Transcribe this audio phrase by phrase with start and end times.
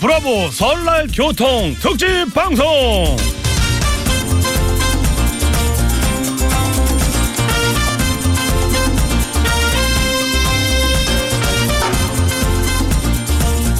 [0.00, 3.16] 브라보 설날 교통 특집 방송.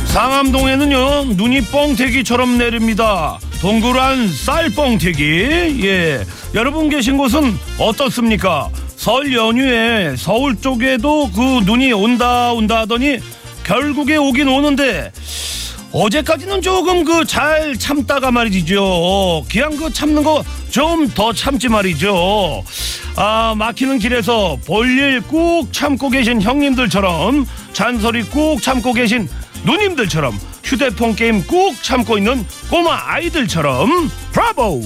[0.07, 3.39] 상암동에는요 눈이 뻥튀기처럼 내립니다.
[3.61, 5.83] 동그란 쌀뻥튀기.
[5.85, 6.25] 예.
[6.55, 8.71] 여러분 계신 곳은 어떻습니까?
[8.97, 13.19] 설 연휴에 서울 쪽에도 그 눈이 온다 온다 하더니
[13.65, 15.13] 결국에 오긴 오는데
[15.99, 19.45] 어제까지는 조금 그 잘 참다가 말이죠.
[19.51, 22.63] 그냥 그 참는 거 좀 더 참지 말이죠.
[23.17, 29.27] 아, 막히는 길에서 볼일 꾹 참고 계신 형님들처럼 잔소리 꾹 참고 계신
[29.65, 34.83] 누님들처럼 휴대폰 게임 꾹 참고 있는 꼬마 아이들처럼 브라보!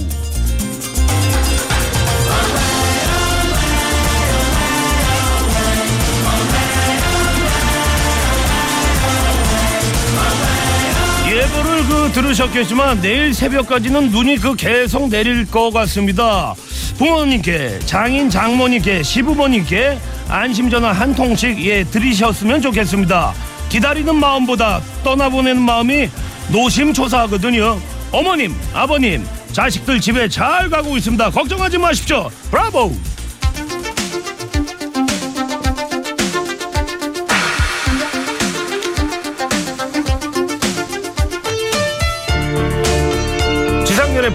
[11.51, 16.55] 예보를 그 들으셨겠지만 내일 새벽까지는 눈이 그 계속 내릴 것 같습니다.
[16.97, 23.33] 부모님께 장인 장모님께 시부모님께 안심 전화 한 통씩 예 들이셨으면 좋겠습니다.
[23.69, 26.09] 기다리는 마음보다 떠나보내는 마음이
[26.49, 27.79] 노심초사하거든요.
[28.11, 31.31] 어머님, 아버님, 자식들 집에 잘 가고 있습니다.
[31.31, 32.29] 걱정하지 마십시오.
[32.49, 33.10] 브라보!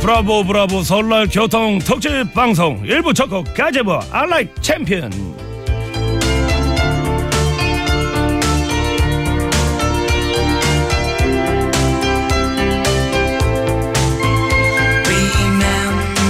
[0.07, 5.11] 브라보 브라보 설날 교통 특집 방송 일부 첫곡 가제버 알라이 챔피언.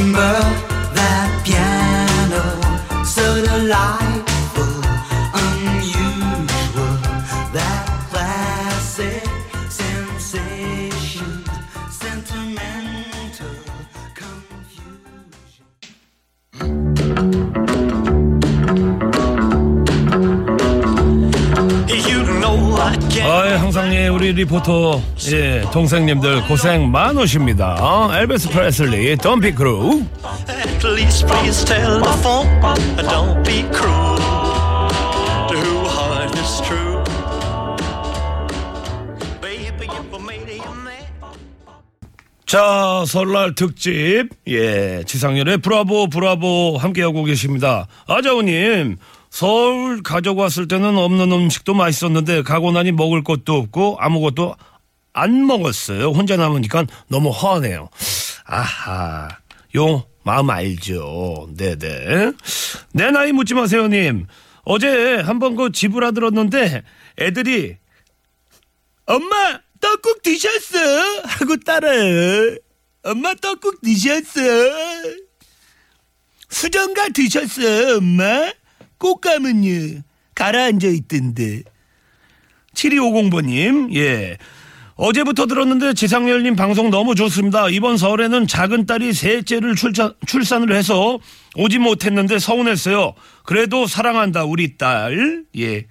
[0.07, 0.66] Remember
[23.29, 28.15] 아이 항상 예 우리 리포터 예 동생님들 고생 많으십니다 어?
[28.15, 30.05] 엘베스 프레슬리 덤피 크루
[30.49, 32.47] At least please tell the phone.
[32.97, 34.17] Don't be cruel
[35.49, 37.03] to who heart is true.
[39.41, 41.07] Baby, if I made you mad.
[42.47, 48.99] 자 설날 특집 예 지상렬의 브라보 브라보 함께하고 계십니다 아자우님
[49.37, 54.57] 서울 가져왔을 때는 없는 음식도 맛있었는데 가고 나니 먹을 것도 없고 아무것도
[55.13, 57.91] 안 먹었어요 혼자 남으니까 너무 허하네요
[58.47, 59.29] 아하
[59.77, 62.33] 요 마음 알죠 네네
[62.93, 64.27] 내 나이 묻지 마세요 님
[64.65, 66.83] 어제 한번 그 집으라 들었는데
[67.21, 67.77] 애들이
[69.05, 70.79] 엄마 떡국 드셨어?
[71.23, 72.57] 하고 따라요.
[73.05, 74.41] 엄마 떡국 드셨어?
[76.49, 78.51] 수정가 드셨어, 엄마?
[78.99, 80.03] 꽃감은요?
[80.35, 81.63] 가라앉아 있던데.
[82.75, 84.37] 7250번님, 예.
[84.97, 87.69] 어제부터 들었는데 지상렬님 방송 너무 좋습니다.
[87.69, 91.19] 이번 설에는 작은 딸이 셋째를 출산, 출산을 해서
[91.55, 93.13] 오지 못했는데 서운했어요.
[93.45, 95.45] 그래도 사랑한다, 우리 딸.
[95.59, 95.87] 예.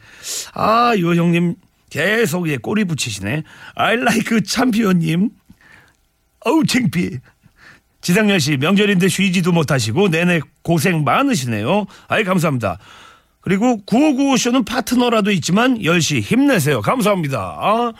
[0.53, 1.55] 아, 요 형님
[1.89, 3.43] 계속 예, 꼬리 붙이시네.
[3.75, 5.29] I like 참피언님.
[6.45, 7.19] 어우, 창피해.
[8.05, 11.87] 지상렬 씨, 명절인데 쉬지도 못하시고 내내 고생 많으시네요.
[12.07, 12.77] 아이, 감사합니다.
[13.41, 16.81] 그리고 9595쇼는 파트너라도 있지만 10시 힘내세요.
[16.81, 17.39] 감사합니다.
[17.39, 17.93] 아,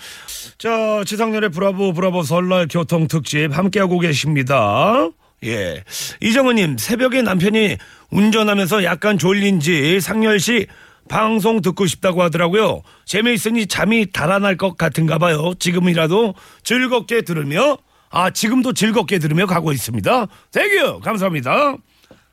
[0.59, 5.09] 자, 지상렬의 브라보 브라보 설날 교통 특집 함께하고 계십니다.
[5.43, 5.83] 예.
[6.21, 7.77] 이정은님, 새벽에 남편이
[8.11, 10.67] 운전하면서 약간 졸린지 상렬 씨
[11.09, 12.83] 방송 듣고 싶다고 하더라고요.
[13.05, 15.55] 재미있으니 잠이 달아날 것 같은가 봐요.
[15.57, 17.79] 지금이라도 즐겁게 들으며,
[18.15, 20.27] 아, 지금도 즐겁게 들으며 가고 있습니다.
[20.53, 21.01] 대규!
[21.01, 21.75] 감사합니다.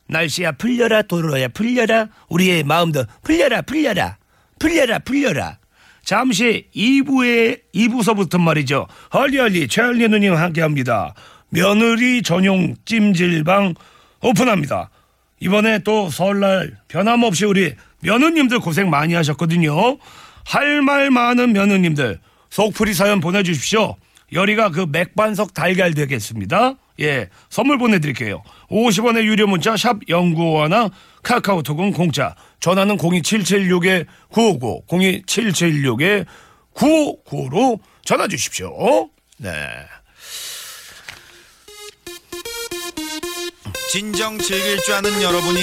[0.07, 2.07] 날씨야 풀려라 도로야 풀려라.
[2.29, 4.17] 우리의 마음도 풀려라 풀려라.
[4.61, 5.59] 풀려라 풀려라.
[6.05, 8.87] 잠시 2부에 2부서부터 말이죠.
[9.13, 11.15] 헐리헐리 최할리 누님 함께합니다.
[11.49, 13.75] 며느리 전용 찜질방
[14.21, 14.89] 오픈합니다.
[15.41, 19.99] 이번에 또 설날 변함없이 우리 며느님들 고생 많이 하셨거든요.
[20.45, 22.21] 할 말 많은 며느님들
[22.51, 23.97] 속풀이 사연 보내주십시오
[24.33, 26.75] 열이가 그 맥반석 달걀 되겠습니다.
[27.01, 28.43] 예, 선물 보내드릴게요.
[28.71, 30.91] 50원의 유료 문자 샵 0951,
[31.23, 32.35] 카카오톡은 공짜.
[32.61, 36.27] 전화는 02776에 959, 02776에
[36.75, 39.11] 959로 전화 주십시오.
[39.39, 39.51] 네.
[43.91, 45.61] 진정 즐길 줄 아는 여러분이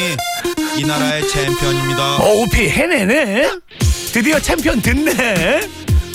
[0.77, 2.17] 이 나라의 챔피언입니다.
[2.17, 3.49] 어, 오피 해내네.
[4.13, 5.61] 드디어 챔피언 됐네.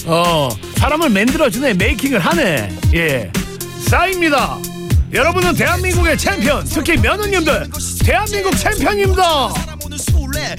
[0.07, 2.77] 어, 사람을 만들어주네 메이킹을 하네.
[2.95, 3.31] 예.
[3.89, 4.59] 싸입니다.
[5.13, 7.69] 여러분은 대한민국의 챔피언 특히 며느님들.
[8.05, 9.53] 대한민국 챔피언입니다.
[9.85, 10.57] 오늘 술래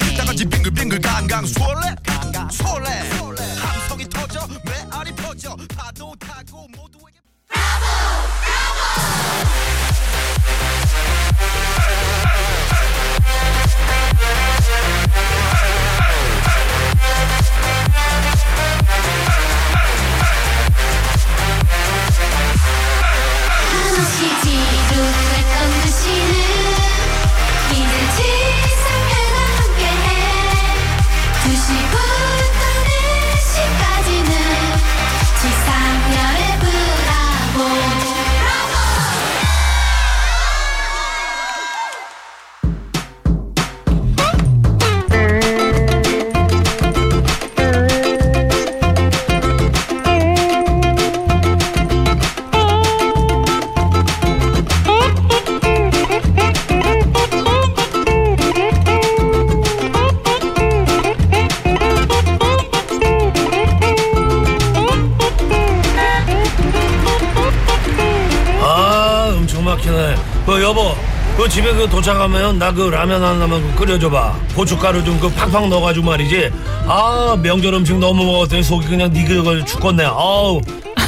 [70.46, 70.94] 그 여보
[71.36, 74.34] 그 집에 그 도착하면 나 그 라면 하나만 그 끓여줘봐.
[74.54, 76.50] 고춧가루 좀 그 팍팍 넣어가지고 말이지.
[76.86, 80.04] 아 명절 음식 너무 먹었더니 속이 그냥 니글니글 죽겠네.
[80.06, 80.60] 아우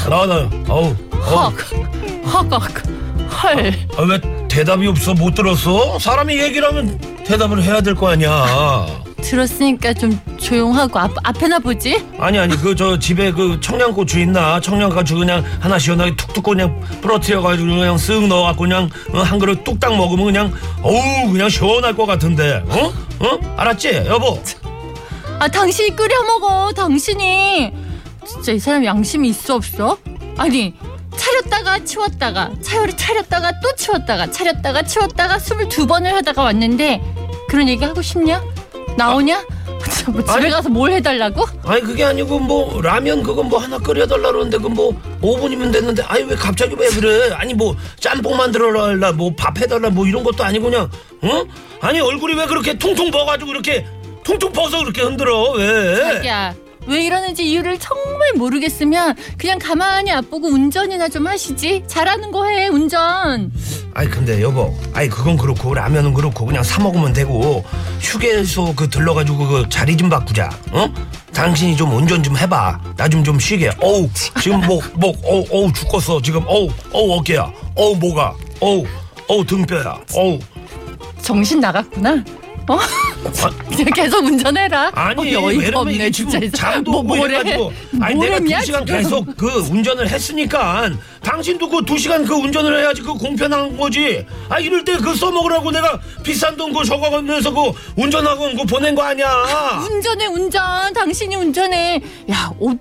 [0.09, 1.53] 나나 아우 아우.
[2.33, 2.63] 허걱
[3.43, 3.75] 헐.
[3.97, 5.15] 아, 왜 대답이 없어?
[5.15, 5.99] 못 들었어?
[5.99, 8.87] 사람이 얘기를 하면 대답을 해야 될 거 아니야
[9.23, 12.05] 들었으니까 좀 조용하고 앞, 앞에나 보지?
[12.19, 14.61] 아니 아니 그 저 집에 그 청양고추 있나?
[14.61, 19.97] 청양고추 그냥 하나 시원하게 툭툭 그냥 부러뜨려가지고 그냥 쓱 넣어갖고 그냥 어, 한 그릇 뚝딱
[19.97, 22.93] 먹으면 그냥 어우 그냥 시원할 것 같은데 어?
[23.21, 23.39] 어?
[23.57, 24.05] 알았지?
[24.07, 24.41] 여보?
[25.41, 27.73] 아 당신이 끓여 먹어 당신이.
[28.27, 29.97] 진짜 이 사람 양심이 있어 없어?
[30.37, 30.75] 아니
[31.17, 37.01] 차렸다가 치웠다가 차려 차렸다가 또 치웠다가 차렸다가 치웠다가 스물 두 번을 하다가 왔는데
[37.49, 38.41] 그런 얘기 하고 싶냐
[38.99, 39.45] 나오냐?
[39.91, 40.51] 참, 뭐 집에 아니.
[40.51, 41.47] 가서 뭘 해달라고?
[41.65, 44.93] 아니 그게 아니고 뭐 라면 그건 뭐 하나 끓여달라 그러는데 그뭐
[45.23, 47.31] 5분이면 됐는데 아니 왜 갑자기 왜 그래?
[47.35, 50.91] 아니 뭐 짬뽕 만들어달라 뭐 밥 해달라 뭐 이런 것도 아니고 그냥
[51.23, 51.45] 어?
[51.81, 53.87] 아니 얼굴이 왜 그렇게 퉁퉁 버가지고 이렇게
[54.25, 55.53] 퉁퉁 버서 그렇게 흔들어?
[55.53, 55.97] 왜?
[56.15, 56.55] 자기야
[56.89, 61.85] 왜 이러는지 이유를 정말 모르겠으면 그냥 가만히 앞보고 운전이나 좀 하시지.
[61.87, 63.53] 잘하는 거 해 운전.
[63.95, 67.65] 아니 근데 여보 아니 그건 그렇고 라면은 그렇고 그냥 사 먹으면 되고
[68.01, 70.87] 휴게소 그 들러가지고 그 자리 좀 바꾸자 어?
[71.33, 72.81] 당신이 좀 운전 좀 해봐.
[72.97, 73.71] 나 좀좀 쉬게.
[73.81, 74.09] 어우
[74.41, 76.43] 지금 목목 어우 어우 죽겠어 지금.
[76.47, 77.53] 어우 어우 어깨야.
[77.77, 78.35] 어우 뭐가.
[78.61, 78.85] 어우
[79.29, 80.01] 어우 등뼈야.
[80.15, 80.39] 어우.
[81.21, 82.25] 정신 나갔구나.
[82.69, 82.79] 어?
[83.77, 84.91] 그냥 계속 운전해라.
[84.95, 86.39] 아니 어, 어이가 없네 이게 진짜.
[86.41, 87.73] 지금 잠도 뭐, 뭐래 해가지고.
[88.01, 89.03] 아니 내가 두 시간 지금?
[89.03, 90.91] 계속 그 운전을 했으니까
[91.23, 94.25] 당신도 그 두 시간 그 운전을 해야지 그 공평한 거지.
[94.49, 99.03] 아 이럴 때 그 써먹으라고 내가 비싼 돈 그 적어가면서 그 운전하고 그 보낸 거
[99.03, 99.29] 아니야.
[99.91, 100.93] 운전해 운전.
[100.93, 102.01] 당신이 운전해.
[102.31, 102.79] 야 어쩜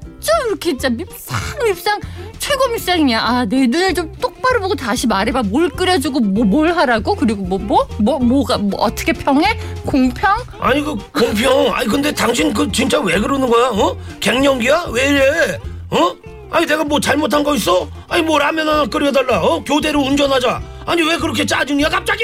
[0.48, 2.00] 이렇게 진짜 밉상 밉상.
[2.40, 3.20] 최고 밉상이야.
[3.20, 5.44] 아 내 눈을 좀 똑바로 보고 다시 말해봐.
[5.44, 7.16] 뭘 끓여주고 뭐 뭘 하라고?
[7.16, 7.88] 그리고 뭐 뭐?
[8.00, 9.58] 뭐 뭐, 가 뭐 어떻게 평해?
[9.86, 10.32] 공평?
[10.60, 11.74] 아니 그 공평.
[11.74, 13.68] 아니 근데 당신 그 진짜 왜 그러는 거야?
[13.70, 13.98] 어?
[14.20, 14.86] 갱년기야?
[14.92, 15.60] 왜 이래?
[15.90, 16.16] 어
[16.50, 17.88] 아니 내가 뭐 잘못한 거 있어?
[18.08, 19.64] 아니 뭐 라면 하나 끓여달라 어?
[19.64, 20.62] 교대로 운전하자.
[20.86, 22.24] 아니 왜 그렇게 짜증이야 갑자기?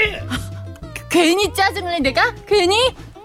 [1.10, 2.34] 괜히 짜증을 내 내가?
[2.48, 2.76] 괜히?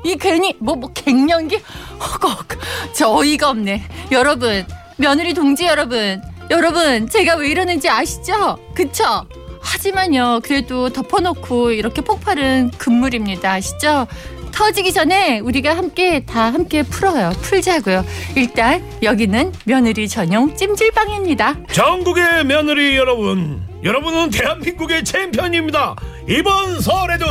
[0.05, 0.55] 이 괜히?
[0.59, 1.59] 뭐뭐 갱년기?
[2.01, 2.49] 허걱
[2.93, 3.89] 저 어이가 없네.
[4.13, 6.21] 여러분 며느리 동지 여러분.
[6.51, 8.59] 여러분 제가 왜 이러는지 아시죠?
[8.75, 9.27] 그쵸?
[9.61, 13.53] 하지만요 그래도 덮어놓고 이렇게 폭발은 금물입니다.
[13.53, 14.07] 아시죠
[14.53, 18.05] 터지기 전에 우리가 함께 다 함께 풀어요 풀자고요
[18.37, 25.95] 일단 여기는 며느리 전용 찜질방입니다 전국의 며느리 여러분, 여러분은 대한민국의 챔피언입니다.
[26.29, 27.25] 이번 설에도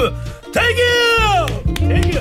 [0.54, 0.82] 대기!
[1.80, 2.18] 대기!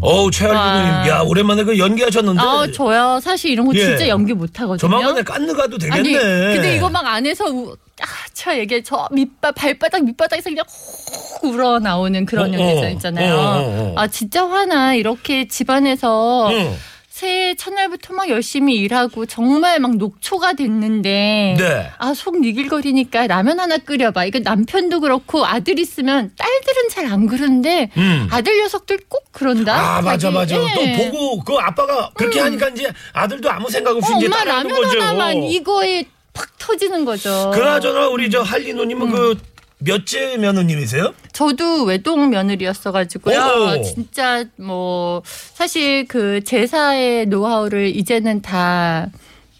[0.00, 0.74] 어우 최할리 와.
[1.00, 3.80] 누님, 야 오랜만에 그 연기하셨는데 아 저요 사실 이런 거 예.
[3.80, 5.98] 진짜 연기 못 하거든요 조만간에 깐느 가도 되겠네.
[5.98, 6.12] 아니
[6.54, 8.04] 근데 이거 막 안에서 우, 아,
[8.34, 13.34] 저 이게 저 밑바 발바닥 밑바닥에서 그냥 훅 우러 나오는 그런 어, 연기 어, 있잖아요.
[13.34, 13.94] 어, 어, 어.
[13.96, 16.74] 아 진짜 화나 이렇게 집안에서 응.
[17.08, 21.90] 새해 첫날부터 막 열심히 일하고 정말 막 녹초가 됐는데 네.
[21.98, 24.24] 아속 니길거리니까 라면 하나 끓여봐.
[24.24, 28.26] 이거 남편도 그렇고 아들 있으면 딸들은 잘 안 그러는데 음.
[28.32, 29.98] 아들 녀석들 꼭 그런다.
[29.98, 30.32] 아 맞아.
[30.32, 30.56] 맞아.
[30.56, 30.96] 예.
[30.96, 34.74] 또 보고 그 아빠가 그렇게 하니까 이제 아들도 아무 생각 없이 어, 이제 엄마 라면
[34.74, 35.00] 거죠.
[35.00, 37.50] 하나만 이거에 팍 터지는 거죠.
[37.54, 39.38] 그나저나 우리 저 할리 누님은 그
[39.78, 41.14] 몇째 며느님이세요?
[41.32, 43.38] 저도 외동 며느리였어가지고요.
[43.78, 43.82] 오.
[43.82, 49.08] 진짜 뭐 사실 그 제사의 노하우를 이제는 다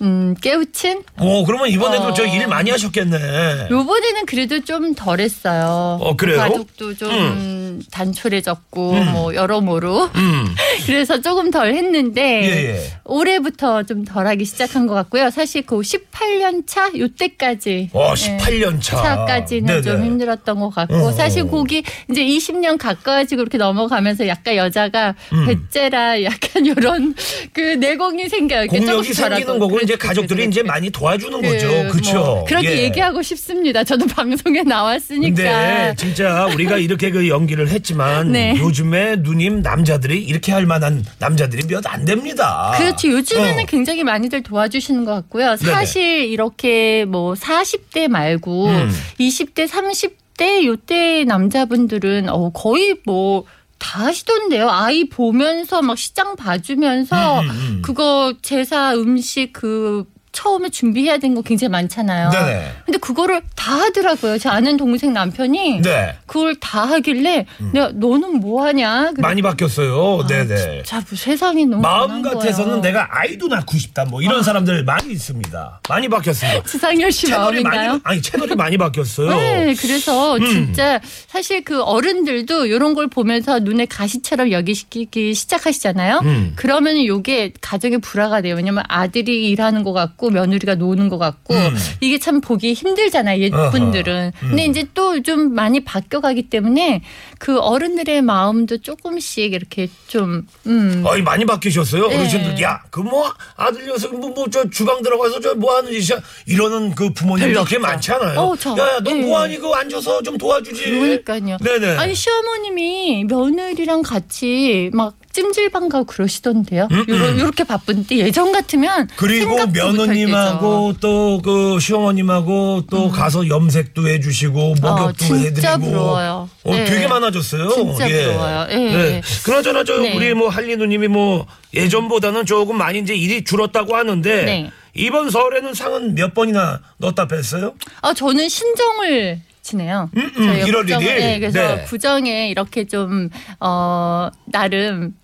[0.03, 1.03] 음, 깨우친.
[1.21, 2.13] 오, 그러면 이번에도 어.
[2.15, 3.69] 저 일 많이 하셨겠네.
[3.71, 5.99] 요번에는 그래도 좀 덜했어요.
[6.01, 6.39] 어, 그래요?
[6.39, 9.13] 가족도 좀 단촐해졌고 음.
[9.13, 10.55] 뭐 여러모로 음.
[10.87, 12.93] 그래서 조금 덜 했는데 예, 예.
[13.05, 15.31] 올해부터 좀 덜하기 시작한 것 같고요.
[15.31, 18.37] 사실 그 18년 차 요때까지 와, 예.
[18.37, 18.97] 18년 차.
[19.03, 20.07] 차까지는 좀 네네.
[20.07, 21.13] 힘들었던 것 같고 어.
[21.13, 25.47] 사실 거기 이제 20년 가까워지고 이렇게 넘어가면서 약간 여자가 음.
[25.47, 27.15] 배째라 약간 이런
[27.53, 28.63] 그 내공이 생겨요.
[28.65, 29.59] 이렇게 공력이 생기는.
[29.59, 30.63] 거고 이제 가족들이 그렇죠, 이제.
[30.63, 31.69] 많이 도와주는 그 거죠.
[31.91, 32.15] 그렇죠.
[32.19, 32.83] 뭐 그렇게 예.
[32.85, 33.85] 얘기하고 싶습니다.
[33.85, 35.35] 저도 방송에 나왔으니까.
[35.35, 38.57] 근데 진짜 우리가 이렇게 그 연기를 했지만 네.
[38.59, 42.73] 요즘에 누님 남자들이 이렇게 할 만한 남자들이 몇 안 됩니다.
[42.77, 43.09] 그렇죠.
[43.09, 43.67] 요즘에는 어.
[43.67, 45.57] 굉장히 많이들 도와주시는 것 같고요.
[45.57, 45.73] 네네.
[45.73, 48.91] 사실 이렇게 뭐 40대 말고 음.
[49.21, 54.69] 20대, 30대 요때 남자분들은 어 거의 뭐다 하시던데요.
[54.71, 57.83] 아이 보면서 막 시장 봐주면서 음, 음, 음.
[57.83, 60.05] 그거 제사 음식 그
[60.35, 62.31] 처음에 준비해야 되는 거 굉장히 많잖아요.
[62.31, 62.73] 네네.
[62.85, 64.37] 근데 그거를 다 하더라고요.
[64.39, 66.17] 제 아는 동생 남편이 네.
[66.27, 69.13] 그걸 다 하길래 내가 너는 뭐 하냐?
[69.19, 70.21] 많이 바뀌었어요.
[70.23, 70.57] 아, 네네.
[70.83, 72.79] 진짜 뭐 세상이 너무 마음 같아서는 거예요.
[72.79, 72.83] 아.
[72.83, 74.05] 내가 아이도 낳고 싶다.
[74.05, 75.81] 뭐 이런 사람들 많이 있습니다.
[75.89, 76.63] 많이 바뀌었습니다.
[76.69, 77.89] 지상열 씨 마음인가요?
[77.91, 79.29] 많이 아니 채널이 많이 바뀌었어요.
[79.37, 80.45] 네, 그래서 음.
[80.45, 86.21] 진짜 사실 그 어른들도 이런 걸 보면서 눈에 가시처럼 여기시기 시작하시잖아요.
[86.25, 86.53] 음.
[86.57, 88.57] 그러면 요게 가정의 불화가 돼요.
[88.57, 91.75] 왜냐면 아들이 일하는 것 같고 며느리가 노는 것 같고 음.
[92.01, 93.47] 이게 참 보기 힘들잖아요.
[93.55, 93.77] 어허.
[93.79, 94.33] 음.
[94.41, 97.03] 근데 이제 또 좀 많이 바뀌어가기 때문에
[97.39, 101.03] 그 어른들의 마음도 조금씩 이렇게 좀 음.
[101.07, 102.17] 어이 많이 바뀌셨어요 네.
[102.19, 107.11] 어르신들 야 그 뭐 아들 녀석 뭐저 주방 들어가서 저 뭐 하는 짓이야 이러는 그
[107.13, 107.81] 부모님들 그렇게 없죠.
[107.81, 109.15] 많잖아요 어, 저- 야야 너 예.
[109.23, 111.57] 뭐하니 그 앉아서 좀 도와주지 그러니까요.
[111.59, 116.89] 네네 아니 시어머님이 며느리랑 같이 막 찜질방 가고 그러시던데요.
[116.91, 117.39] 음, 음.
[117.41, 125.13] 요렇게 바쁜데 예전 같으면 그리고 며느님하고 또 그 시어머님하고 또 가서 염색도 해주시고 목욕도 어,
[125.13, 126.49] 진짜 해드리고 부러워요.
[126.63, 126.85] 어, 네.
[126.85, 127.69] 되게 많아졌어요.
[127.71, 128.67] 진짜 부러워요.
[128.71, 128.77] 예.
[128.77, 129.23] 네.
[129.45, 130.17] 그나저나 저 네.
[130.17, 134.71] 우리 뭐 할리누님이 뭐 예전보다는 조금 많이 이제 일이 줄었다고 하는데 네.
[134.95, 137.75] 이번 설에는 상은 몇 번이나 넣었다 뺐어요?
[138.01, 140.11] 아 저는 신정을 지내요.
[140.17, 141.07] 음, 음, 저희가 1월 구정- 1일.
[141.19, 141.83] 네, 그래서 네.
[141.85, 143.31] 구정에 이렇게 좀
[143.61, 145.15] 어 나름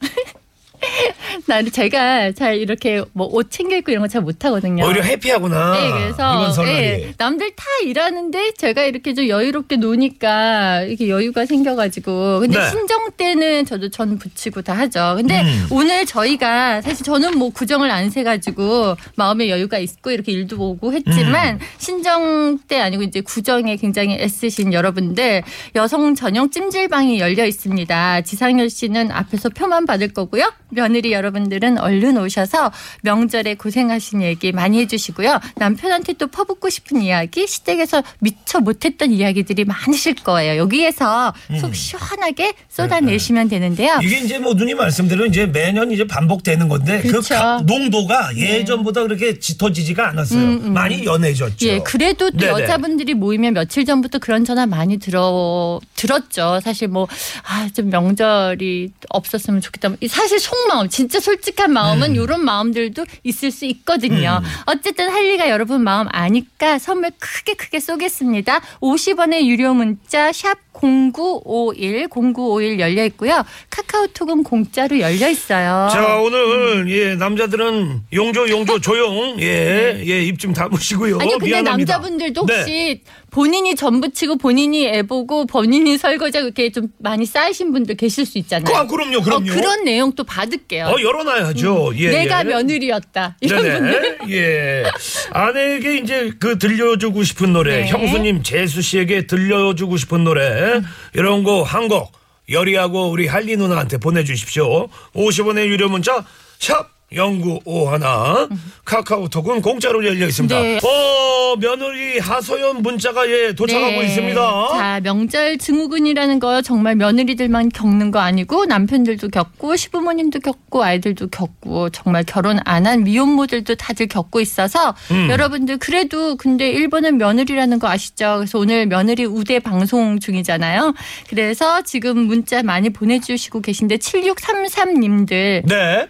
[1.46, 4.84] 나를 제가 잘 이렇게 뭐 옷 챙겨 입고 이런 거 잘 못하거든요.
[4.84, 5.72] 오히려 해피하구나.
[5.80, 6.52] 네, 그래서.
[6.66, 12.70] 예, 남들 다 일하는데 제가 이렇게 좀 여유롭게 노니까 이렇게 여유가 생겨가지고 근데 네.
[12.70, 15.14] 신정 때는 저도 전 붙이고 다 하죠.
[15.16, 15.66] 근데 음.
[15.70, 21.54] 오늘 저희가 사실 저는 뭐 구정을 안 세가지고 마음의 여유가 있고 이렇게 일도 보고 했지만
[21.54, 21.58] 음.
[21.78, 25.42] 신정 때 아니고 이제 구정에 굉장히 애쓰신 여러분들
[25.76, 28.22] 여성 전용 찜질방이 열려 있습니다.
[28.22, 30.50] 지상열 씨는 앞에서 표만 받을 거고요.
[30.70, 32.72] 며느리 여러분들은 얼른 오셔서
[33.02, 35.40] 명절에 고생하신 얘기 많이 해주시고요.
[35.56, 40.56] 남편한테 또 퍼붓고 싶은 이야기, 시댁에서 미처 못했던 이야기들이 많으실 거예요.
[40.60, 43.94] 여기에서 속 시원하게 쏟아내시면 되는데요.
[43.96, 44.02] 음.
[44.02, 47.34] 이게 이제 뭐 누님 말씀대로 이제 매년 이제 반복되는 건데 그 그렇죠.
[47.34, 50.58] 가- 농도가 예전보다 그렇게 짙어지지가 않았어요.
[50.70, 51.66] 많이 연해졌죠.
[51.66, 52.52] 예, 그래도 또 네네.
[52.62, 56.60] 여자분들이 모이면 며칠 전부터 그런 전화 많이 들어 들었죠.
[56.62, 57.06] 사실 뭐
[57.44, 59.90] 아 좀 명절이 없었으면 좋겠다.
[60.08, 61.74] 사실 속 마음, 진짜 솔직한 음.
[61.74, 64.40] 마음은 이런 마음들도 있을 수 있거든요.
[64.66, 68.60] 어쨌든 할리가 여러분 마음 아니까 선물 크게 크게 쏘겠습니다.
[68.80, 73.44] 50원의 유료 문자 샵 0951 0951 열려 있고요.
[73.70, 75.88] 카카오톡은 공짜로 열려 있어요.
[75.92, 81.18] 자 오늘 예 남자들은 용조 용조 조용 예예입 좀 다무시고요.
[81.18, 81.24] 네.
[81.24, 81.92] 아니 근데 미안합니다.
[81.94, 82.56] 남자분들도 네.
[82.56, 88.26] 혹시 본인이 전 부치고 본인이 애 보고 본인이 설거지하고 이렇게 좀 많이 쌓이신 분들 계실
[88.26, 88.76] 수 있잖아요.
[88.76, 89.50] 아, 그럼요, 그럼요.
[89.50, 90.86] 어, 그런 내용 또 받을게요.
[90.86, 91.92] 어 열어놔야죠.
[91.98, 92.44] 예, 내가 예.
[92.44, 93.36] 며느리였다.
[93.40, 94.18] 이런 분들.
[94.26, 94.34] 네네.
[94.36, 94.84] 예.
[95.32, 97.88] 아내에게 이제 그 들려주고 싶은 노래, 네.
[97.88, 100.69] 형수님 재수 씨에게 들려주고 싶은 노래,
[101.14, 102.12] 이런 거 한 곡,
[102.48, 104.88] 열이하고 우리 할리 누나한테 보내주십시오.
[105.14, 106.24] 50원의 유료 문자,
[106.58, 106.99] 샵!
[107.14, 108.48] 0951
[108.84, 110.60] 카카오톡은 공짜로 열려 있습니다.
[110.60, 110.78] 네.
[110.82, 114.06] 어 며느리 하소연 문자가 예 도착하고 네.
[114.06, 114.68] 있습니다.
[114.72, 121.90] 자, 명절 증후군이라는 거 정말 며느리들만 겪는 거 아니고 남편들도 겪고 시부모님도 겪고 아이들도 겪고
[121.90, 125.28] 정말 결혼 안 한 미혼모들도 다들 겪고 있어서 음.
[125.30, 128.36] 여러분들 그래도 근데 일본은 며느리라는 거 아시죠?
[128.38, 130.94] 그래서 오늘 며느리 우대 방송 중이잖아요.
[131.28, 136.08] 그래서 지금 문자 많이 보내주시고 계신데 7633님들 네.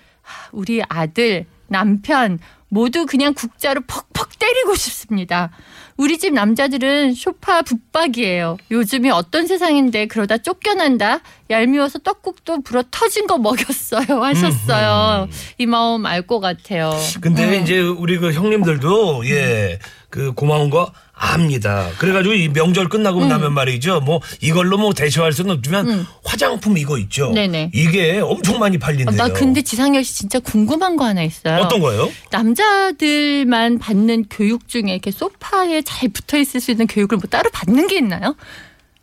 [0.52, 5.50] 우리 아들, 남편 모두 그냥 국자로 퍽퍽 때리고 싶습니다.
[5.96, 8.56] 우리 집 남자들은 소파 붙박이에요.
[8.70, 11.20] 요즘이 어떤 세상인데 그러다 쫓겨난다.
[11.50, 14.04] 얄미워서 떡국도 불어 터진 거 먹였어요.
[14.24, 15.28] 하셨어요.
[15.58, 16.92] 이 마음 알 것 같아요.
[17.20, 17.62] 근데 음.
[17.62, 19.78] 이제 우리 그 형님들도 예
[20.10, 21.90] 그 고마운 거 압니다.
[21.98, 23.28] 그래가지고 이 명절 끝나고 음.
[23.28, 24.00] 나면 말이죠.
[24.00, 27.30] 뭐 이걸로 뭐 대처할 수는 없지만 화장품 이거 있죠.
[27.32, 27.72] 네네.
[27.74, 29.16] 이게 엄청 많이 아, 팔린대요.
[29.16, 31.60] 나 근데 지상열 씨 진짜 궁금한 거 하나 있어요.
[31.62, 32.10] 어떤 거예요?
[32.30, 37.86] 남자들만 받는 교육 중에 이렇게 소파에 잘 붙어 있을 수 있는 교육을 뭐 따로 받는
[37.88, 38.34] 게 있나요?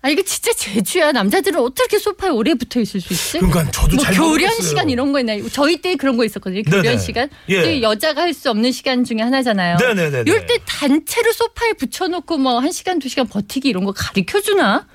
[0.04, 1.12] 아 이게 진짜 제주야.
[1.12, 3.40] 남자들은 어떻게 소파에 오래 붙어 있을 수 있지?
[3.40, 4.68] 그러니까 저도 뭐 잘 교련 모르겠어요.
[4.68, 5.50] 시간 이런 거 있나요?
[5.50, 6.62] 저희 때 그런 거 있었거든요.
[6.64, 6.98] 교련 네네.
[7.00, 7.30] 시간.
[7.50, 7.82] 예.
[7.82, 9.78] 여자가 할 수 없는 시간 중에 하나잖아요.
[9.80, 10.24] 네네네네.
[10.28, 14.86] 이럴 때 단체로 소파에 붙여놓고 뭐 한 시간 두 시간 버티기 이런 거 가르쳐 주나?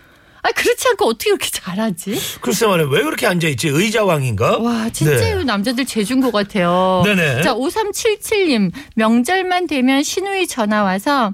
[0.44, 2.18] 아 그렇지 않고 어떻게 그렇게 잘하지?
[2.40, 3.68] 글쎄 말이야 왜 그렇게 앉아 있지?
[3.68, 4.58] 의자왕인가?
[4.58, 5.32] 와 진짜 네.
[5.32, 7.02] 요 남자들 재준 것 같아요.
[7.04, 7.42] 네네.
[7.42, 11.32] 자 5377님 명절만 되면 시누이 전화 와서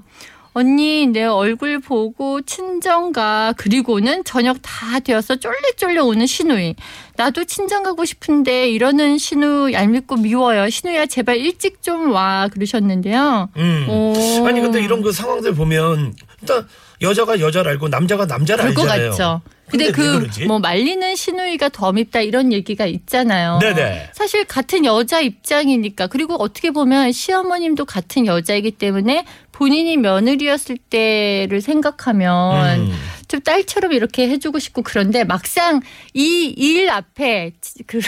[0.53, 6.75] 언니 내 얼굴 보고 친정 가 그리고는 저녁 다 되어서 쫄래쫄래 오는 시누이
[7.15, 13.49] 나도 친정 가고 싶은데 이러는 시누 얄밉고 미워요 시누야 제발 일찍 좀 와 그러셨는데요.
[13.57, 13.85] 음.
[13.89, 14.13] 오.
[14.47, 16.67] 아니 근데 이런 그 상황들 보면 일단
[17.01, 19.09] 여자가 여자를 알고 남자가 남자를 알잖아요.
[19.11, 19.41] 같죠.
[19.69, 20.43] 근데 왜 그?
[20.47, 23.59] 뭐 말리는 시누이가 더 밉다 이런 얘기가 있잖아요.
[23.61, 24.09] 네네.
[24.13, 32.79] 사실 같은 여자 입장이니까 그리고 어떻게 보면 시어머님도 같은 여자이기 때문에 본인이 며느리였을 때를 생각하면
[32.79, 32.93] 음.
[33.27, 35.81] 좀 딸처럼 이렇게 해주고 싶고 그런데 막상
[36.13, 37.99] 이 일 앞에 지- 그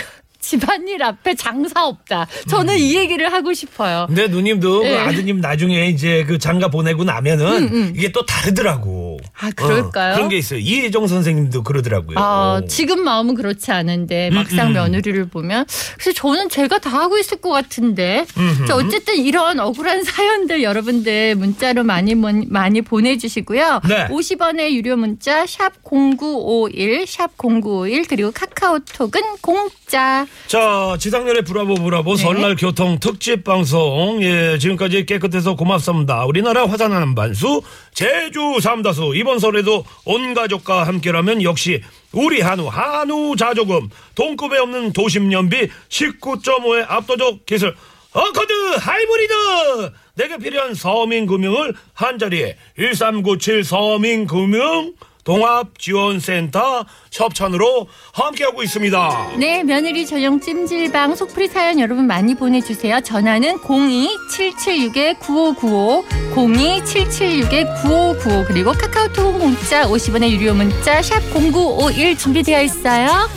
[0.42, 2.28] 집안일 앞에 장사 없다.
[2.50, 4.06] 저는 이 얘기를 하고 싶어요.
[4.08, 4.90] 근데 누님도 네.
[4.92, 9.18] 그 아드님 나중에 이제 그 장가 보내고 나면은 이게 또 다르더라고.
[9.40, 10.14] 아, 그럴까요?
[10.14, 10.60] 어, 그런 게 있어요.
[10.60, 12.18] 이혜정 선생님도 그러더라고요.
[12.20, 14.74] 아, 지금 마음은 그렇지 않은데 막상 음.
[14.74, 15.66] 며느리를 보면
[15.98, 18.26] 그래서 저는 제가 다 하고 있을 것 같은데
[18.68, 23.82] 자, 어쨌든 이런 억울한 사연들 여러분들 문자로 많이 문- 많이 보내주시고요.
[23.88, 24.08] 네.
[24.08, 30.26] 50원의 유료 문자 샵 #0951 샵 #0951 그리고 카카오톡은 공짜.
[30.48, 32.22] 자, 지상렬의 브라보 브라보 네.
[32.22, 34.20] 설날 교통 특집 방송.
[34.22, 36.26] 예, 지금까지 깨끗해서 고맙습니다.
[36.26, 37.62] 우리나라 화산 한반수
[37.94, 45.32] 제주 삼다수 이번 설에도 온 가족과 함께라면 역시 우리 한우 한우 자조금 돈급에 없는 도심
[45.32, 47.74] 연비 19.5의 압도적 기술
[48.12, 59.32] 어커드 하이브리드 내게 필요한 서민금융을 한자리에 1397 서민금융 동합지원센터 협찬으로 함께하고 있습니다.
[59.38, 63.02] 네, 며느리 전용 찜질방 속풀이 사연 여러분 많이 보내주세요.
[63.02, 73.30] 전화는 02776-9595, 02776-9595, 그리고 카카오톡 공짜 50원의 유료 문자 샵 0951 준비되어 있어요.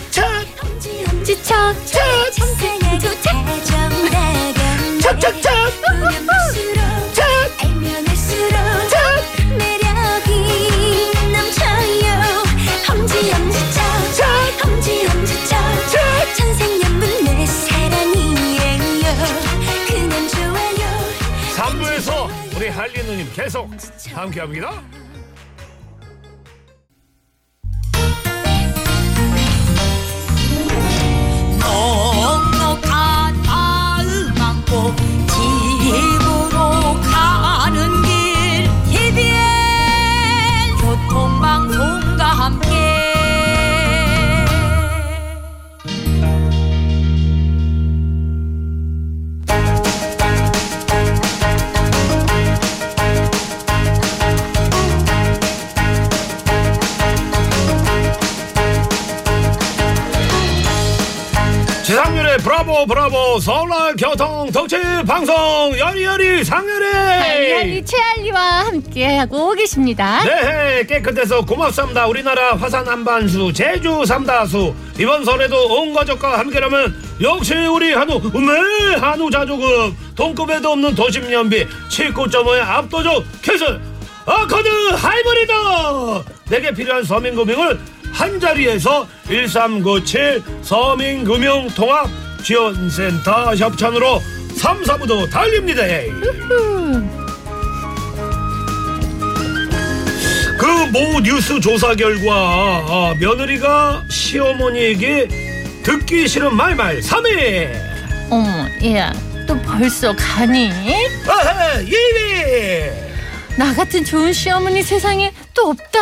[1.24, 1.72] 지쳐,
[2.30, 3.08] 세상에도
[23.34, 23.68] 계속
[24.14, 25.03] 함께합니다.
[62.64, 65.34] 브라보 브라보 설날 교통 덕질 방송
[65.78, 66.86] 여리여리 상렬이!
[66.94, 70.24] 할리할리 최할리와 함께하고 계십니다.
[70.24, 72.06] 네 깨끗해서 고맙습니다.
[72.06, 74.74] 우리나라 화산 한반수 제주 삼다수.
[74.98, 79.94] 이번 설에도 온 가족과 함께라면 역시 우리 한우 네 한우 자조금.
[80.16, 83.82] 돈급에도 없는 도심연비 19.5의 압도적 개선
[84.24, 85.52] 아카드 하이브리드!
[86.48, 87.78] 내게 필요한 서민금융을
[88.10, 92.08] 한자리에서 1397 서민금융 통합
[92.44, 94.20] 지원센터 협찬으로
[94.56, 95.82] 3, 4부도 달립니다.
[100.58, 102.32] 그 모 뉴스 조사 결과
[102.86, 105.28] 아, 며느리가 시어머니에게
[105.82, 107.68] 듣기 싫은 말말 3위
[108.30, 109.12] 어머, 얘야,
[109.48, 110.70] 또 벌써 가니?
[111.26, 112.92] 아하 2위
[113.56, 115.98] 나 같은 좋은 시어머니 세상에 또 없다.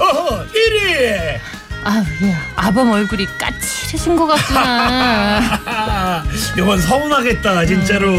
[0.00, 1.38] 어허 1위
[1.84, 3.75] 아우, 야, 아범 얼굴이 까치.
[3.86, 5.60] 마주치신 것 같구나.
[5.64, 6.24] 아,
[6.58, 8.12] 이건 서운하겠다 진짜로.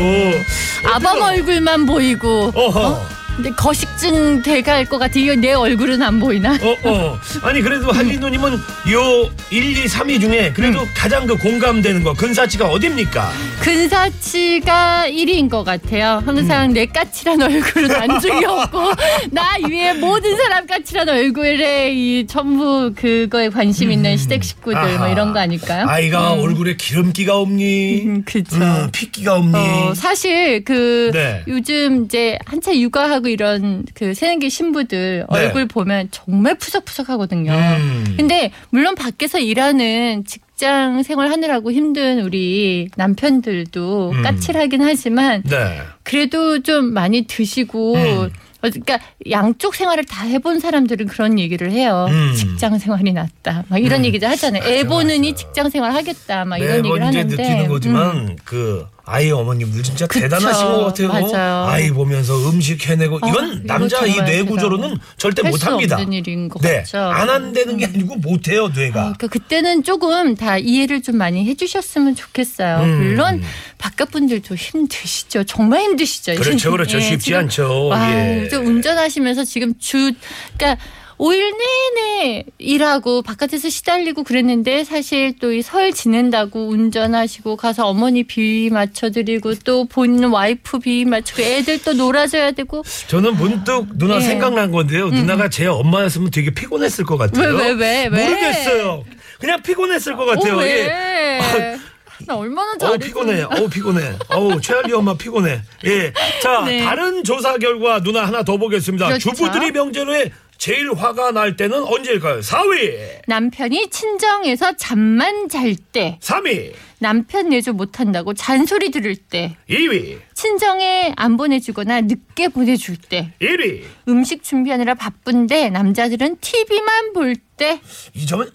[0.86, 2.51] 아범 얼굴만 보이고.
[2.56, 3.16] 어허.
[3.38, 5.13] 근데 거식증 돼갈 것 같아.
[5.19, 6.54] 이거 내 얼굴은 안 보이나?
[6.60, 7.19] 어, 어.
[7.43, 10.88] 아니, 그래도 한진누님은 요 1, 2, 3위 중에 그래도 음.
[10.95, 13.32] 가장 그 공감되는 거, 근사치가 어딥니까?
[13.62, 16.19] 근사치가 1위인 것 같아요.
[16.23, 16.28] 음.
[16.28, 18.80] 항상 내 까칠한 얼굴은 안중이 없고
[19.30, 24.97] 나 위에 모든 사람 까칠한 얼굴에 이 전부 그거에 관심 있는 시댁 식구들 뭐 음.
[24.97, 25.10] 아하.
[25.10, 25.86] 이런 거 아닐까요?
[25.88, 28.02] 아이가 얼굴에 기름기가 없니?
[28.04, 28.56] 음, 그쵸.
[28.58, 29.56] 음, 핏기가 없니?
[29.58, 31.43] 어, 사실 그 네.
[31.47, 35.37] 요즘 이제 한차 육아하고 이런 그 새내기 신부들 네.
[35.39, 37.51] 얼굴 보면 정말 푸석푸석하거든요.
[37.51, 38.13] 음.
[38.17, 44.23] 근데 물론 밖에서 일하는 직장 생활 하느라고 힘든 우리 남편들도 음.
[44.23, 45.79] 까칠하긴 하지만 네.
[46.03, 48.29] 그래도 좀 많이 드시고 음.
[48.63, 52.07] 어, 그러니까 양쪽 생활을 다 해본 사람들은 그런 얘기를 해요.
[52.09, 52.33] 음.
[52.35, 53.65] 직장 생활이 낫다.
[53.67, 54.63] 막 이런 얘기도 하잖아요.
[54.63, 56.43] 애 보느니 직장 생활 하겠다.
[56.45, 58.35] 막 이런 얘기를 하는데 느끼는 거지만 음.
[58.43, 60.20] 그 아이 어머님 들 진짜 그쵸.
[60.20, 61.08] 대단하신 것 같아요.
[61.08, 61.65] 맞아요.
[61.70, 65.96] 아이 보면서 음식 해내고 어, 이건 남자 이 뇌 구조로는 절대 할못수 합니다.
[65.96, 66.84] 없는 일인 것 네.
[66.93, 69.00] 안 한다는 게 아니고 못 해요, 뇌가.
[69.02, 72.84] 그러니까 그때는 조금 다 이해를 좀 많이 해주셨으면 좋겠어요.
[72.84, 72.98] 음.
[72.98, 73.41] 물론
[73.78, 75.46] 바깥 분들도 힘드시죠.
[75.46, 76.36] 정말 힘드시죠.
[76.36, 76.98] 그렇죠, 그렇죠.
[76.98, 77.88] 예, 쉽지 지금 않죠.
[77.88, 78.48] 와, 예.
[78.52, 80.12] 저 운전하시면서 지금 주,
[80.58, 80.82] 그러니까
[81.17, 88.69] 5일 내내 일하고 바깥에서 시달리고 그랬는데 사실 또 이 설 지낸다고 운전하시고 가서 어머니 비위
[88.69, 94.17] 맞춰드리고 또 본인 와이프 비위 맞추고 애들 또 놀아줘야 되고 저는 문득 누나 예.
[94.17, 94.21] 음.
[94.21, 95.10] 생각난 건데요.
[95.10, 97.56] 누나가 제 엄마였으면 되게 피곤했을 것 같아요.
[97.56, 98.30] 왜, 왜, 왜, 왜?
[98.30, 99.03] 모르겠어요.
[99.39, 100.58] 그냥 피곤했을 것 같아요.
[100.58, 101.41] 어, 예.
[101.58, 101.77] 왜?
[102.25, 102.97] 나 얼마나 어우 잘했어.
[102.97, 103.43] 피곤해.
[103.43, 104.13] 어우 피곤해.
[104.30, 105.62] 어우 최할리 엄마 피곤해.
[105.86, 106.13] 예.
[106.41, 106.84] 자 네.
[106.84, 109.08] 다른 조사 결과 누나 하나 더 보겠습니다.
[109.08, 109.32] 그렇죠.
[109.34, 112.39] 주부들이 명절에 제일 화가 날 때는 언제일까요?
[112.39, 121.13] 4위, 남편이 친정에서 잠만 잘 때, 3위, 남편 내조 못한다고 잔소리 들을 때, 2위, 친정에
[121.15, 123.84] 안 보내주거나 늦게 보내줄 때, 1위.
[124.08, 127.80] 음식 준비하느라 바쁜데 남자들은 TV만 볼 때,
[128.15, 128.50] 이 점은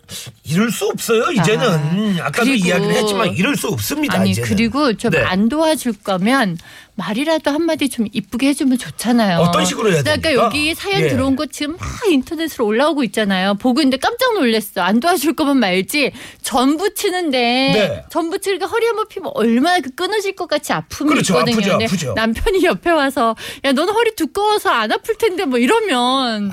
[0.45, 1.31] 이럴 수 없어요.
[1.33, 4.19] 이제는 아, 그리고- 이야기를 했지만 이럴 수 없습니다.
[4.21, 4.49] 아니 이제는.
[4.49, 5.19] 그리고 좀 네.
[5.23, 6.57] 안 도와줄 거면
[6.95, 9.39] 말이라도 한마디 좀 이쁘게 해주면 좋잖아요.
[9.39, 10.45] 어떤 식으로 해야 그러니까 됩니까?
[10.45, 11.09] 여기 사연 예.
[11.09, 13.55] 들어온 거 지금 막 인터넷으로 올라오고 있잖아요.
[13.55, 14.83] 보고 있는데 깜짝 놀랐어.
[14.83, 16.13] 안 도와줄 거면 말지.
[16.43, 18.05] 전 부 치는데 네.
[18.11, 21.35] 전 부 치니까 허리 한번 피면 얼마나 그 끊어질 것 같이 아픔이 그렇죠.
[21.35, 21.57] 있거든요.
[21.57, 22.13] 아프죠, 아프죠.
[22.15, 26.51] 남편이 옆에 와서 야 너는 허리 두꺼워서 안 아플 텐데 뭐 이러면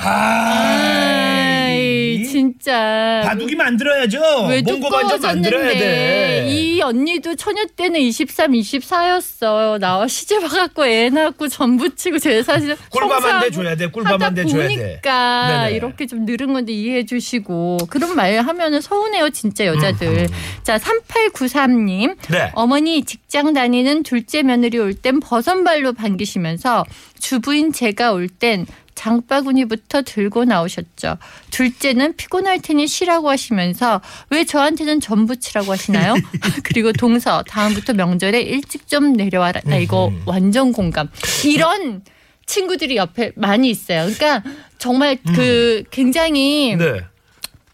[0.99, 4.19] 아이 진짜 바둑이 만들어야죠.
[4.49, 5.80] 왜 반전 만들어야 돼.
[5.80, 9.80] 두꺼워졌는데 이 언니도 처녀 때는 23, 24였어.
[9.80, 13.86] 나와 시집 와갖고 애 낳고 전 부 치고 제사실 꿀밤 한대 줘야 돼.
[13.92, 14.76] 하다 한대 줘야 돼.
[14.76, 15.76] 보니까 네네.
[15.76, 20.28] 이렇게 좀 늘은 건데 이해해 주시고 그런 말 하면은 서운해요 진짜 여자들.
[20.63, 22.52] 자 3893님 음, 네.
[22.54, 26.84] 어머니 직장 다니는 둘째 며느리 올 땐 버선발로 반기시면서
[27.20, 28.65] 주부인 제가 올 땐
[29.00, 31.18] 장바구니부터 들고 나오셨죠.
[31.52, 36.16] 둘째는 피곤할 테니 쉬라고 하시면서 왜 저한테는 전부 치라고 하시나요?
[36.64, 39.62] 그리고 동서 다음부터 명절에 일찍 좀 내려와라.
[39.64, 40.22] 나 이거 음.
[40.26, 41.08] 완전 공감.
[41.46, 42.04] 이런
[42.46, 44.12] 친구들이 옆에 많이 있어요.
[44.12, 44.44] 그러니까
[44.78, 46.80] 정말 그 굉장히 음.
[46.80, 47.02] 네.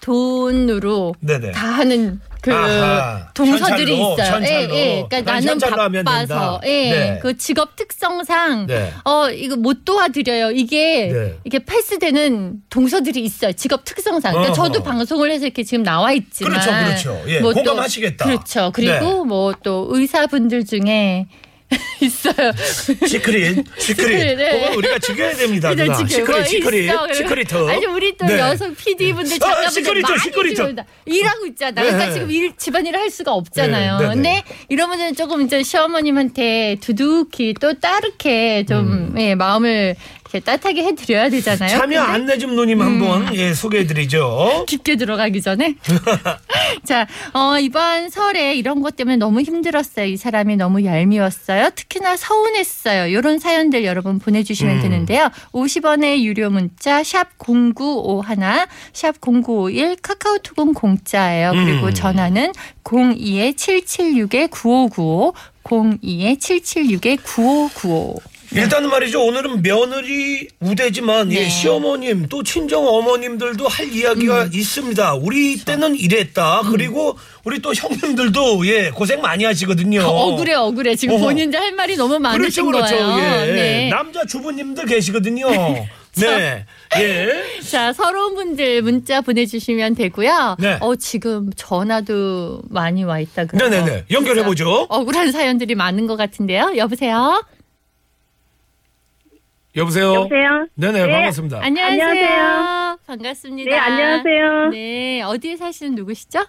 [0.02, 1.52] 돈으로 네네.
[1.54, 3.27] 다 하는 그 아하.
[3.34, 4.36] 동서들이 현찰로, 있어요.
[4.36, 4.75] 현찰로.
[4.75, 5.05] 예, 예.
[5.10, 6.62] 그러니까 난 나는 바빠서.
[6.65, 7.19] 예, 네.
[7.23, 8.93] 그 직업 특성상 네.
[9.03, 10.51] 어 이거 못 도와드려요.
[10.51, 11.34] 이게 네.
[11.43, 13.51] 이게 패스되는 동서들이 있어요.
[13.53, 14.34] 직업 특성상.
[14.34, 14.67] 그러니까 어허.
[14.69, 16.71] 저도 방송을 해서 이렇게 지금 나와 있지만 그렇죠,
[17.12, 17.23] 그렇죠.
[17.29, 18.25] 예, 뭐 또- 공감하시겠다.
[18.25, 18.71] 그렇죠.
[18.75, 19.23] 그리고 네.
[19.25, 21.25] 뭐또 의사분들 중에
[21.99, 22.51] 있어요.
[23.08, 23.65] 시크릿, 시크릿.
[23.80, 24.60] 시크릿, 네.
[24.60, 25.95] 그거 우리가 지켜야 됩니다, 그죠, 누나.
[26.06, 27.54] 시크릿, 뭐 시크릿, 시크릿.
[27.54, 28.38] 아니 우리 또 네.
[28.39, 30.60] 여성 PD분들 아, 작가분들 시크릿, 많이 시크릿.
[31.06, 31.82] 일하고 있잖아.
[31.82, 31.89] 네.
[31.91, 33.97] 그러니까 지금 일 집안일을 할 수가 없잖아요.
[33.97, 34.13] 네, 네, 네.
[34.13, 39.95] 근데 이러면은 조금 이제 시어머님한테 두둑히 또 따르게 좀 예, 마음을
[40.39, 41.69] 따뜻하게 해드려야 되잖아요.
[41.69, 42.04] 참여 근데 음.
[42.04, 44.65] 안내 좀 누님 한번 예, 소개해드리죠.
[44.67, 45.76] 깊게 들어가기 전에.
[46.86, 50.06] 자, 어, 이번 설에 이런 것 때문에 너무 힘들었어요.
[50.06, 51.69] 이 사람이 너무 얄미웠어요.
[51.76, 53.06] 특히나 서운했어요.
[53.08, 54.82] 이런 사연들 여러분 보내주시면 음.
[54.82, 55.30] 되는데요.
[55.52, 61.52] 50원의 유료 문자 샵 0951, 샵 0951, 카카오톡은 공짜예요.
[61.52, 61.93] 그리고 음.
[61.93, 68.35] 전화는 02-776-9595, 02-776-9595.
[68.56, 69.22] 일단은 말이죠.
[69.24, 71.50] 오늘은 며느리 우대지만 예, 네.
[71.50, 74.50] 시어머님 또 친정 어머님들도 할 이야기가 음.
[74.54, 75.15] 있습니다.
[75.15, 76.62] 우리 때는 이랬다.
[76.70, 80.02] 그리고 우리 또 형님들도 예 고생 많이 하시거든요.
[80.08, 80.96] 억울해, 억울해.
[80.96, 81.26] 지금 어허.
[81.26, 82.96] 본인들 할 말이 너무 많으신 그렇죠, 그렇죠.
[82.96, 83.48] 거예요.
[83.48, 83.54] 예.
[83.54, 83.89] 네.
[83.89, 85.48] 남자 주부님들 계시거든요.
[86.18, 86.65] 네.
[86.98, 87.44] 예.
[87.70, 90.56] 자, 서러운 분들 문자 보내주시면 되고요.
[90.60, 90.78] 네.
[90.80, 93.70] 어, 지금 전화도 많이 와 있다 그래요.
[93.70, 94.06] 네네네.
[94.12, 94.88] 연결해보죠.
[94.89, 96.74] 억울한 사연들이 많은 것 같은데요.
[96.78, 97.44] 여보세요?
[99.76, 100.14] 여보세요?
[100.14, 100.68] 여보세요?
[100.76, 101.12] 네네, 네.
[101.12, 101.60] 반갑습니다.
[101.62, 102.04] 안녕하세요.
[102.06, 102.98] 안녕하세요.
[103.08, 103.70] 반갑습니다.
[103.72, 104.70] 네, 안녕하세요.
[104.70, 106.40] 네, 어디에 사시는 누구시죠?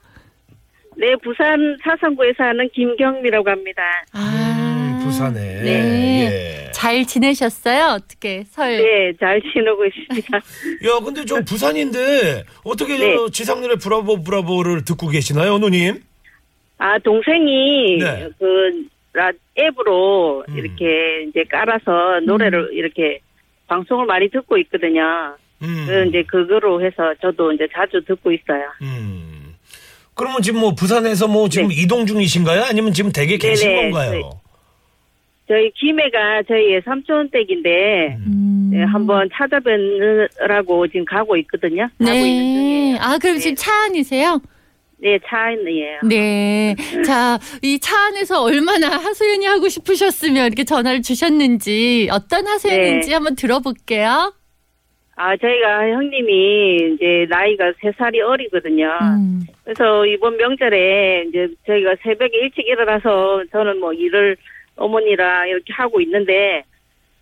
[0.97, 3.83] 네, 부산 사상구에 사는 김경미라고 합니다.
[4.13, 5.41] 아, 음, 부산에.
[5.41, 6.67] 네.
[6.69, 6.71] 예.
[6.73, 7.97] 잘 지내셨어요?
[7.97, 8.77] 어떻게 설?
[8.79, 10.37] 네, 잘 지내고 있습니다.
[10.87, 13.17] 야, 근데 저 부산인데 어떻게 네.
[13.17, 16.01] 저 지상렬의 브라보 브라보를 듣고 계시나요, 누님?
[16.79, 18.29] 아, 동생이 네.
[18.39, 20.59] 그 라, 앱으로 음.
[20.59, 23.21] 이렇게 이제 깔아서 노래를 이렇게
[23.67, 25.35] 방송을 많이 듣고 있거든요.
[25.63, 25.85] 음.
[25.89, 28.65] 그 이제 그거로 해서 저도 이제 자주 듣고 있어요.
[28.83, 29.55] 음.
[30.15, 32.65] 그러면 지금 뭐 부산에서 뭐 지금 이동 중이신가요?
[32.65, 33.75] 아니면 지금 댁에 계신 네.
[33.75, 33.91] 네네.
[33.91, 34.13] 건가요?
[34.13, 34.23] 네.
[35.49, 38.71] 저희 김해가 저희의 삼촌 댁인데 음.
[38.71, 41.89] 네, 한번 찾아뵙느라고 지금 가고 있거든요.
[41.99, 42.55] 가고 있는 네.
[42.55, 42.97] 중이에요.
[43.01, 43.41] 아, 그럼 네.
[43.41, 44.43] 지금 차 안이세요?
[44.99, 46.01] 네, 차 안이에요.
[46.09, 46.75] 네.
[47.05, 53.15] 자, 이 차 안에서 얼마나 하소연이 하고 싶으셨으면 이렇게 전화를 주셨는지 어떤 하소연인지 네.
[53.15, 54.33] 한번 들어볼게요.
[55.19, 58.87] 아, 저희가 형님이 이제 나이가 세살이 어리거든요.
[59.03, 59.41] 음.
[59.65, 64.37] 그래서 이번 명절에 이제 저희가 새벽에 일찍 일어나서 저는 뭐 일을
[64.77, 66.63] 어머니랑 이렇게 하고 있는데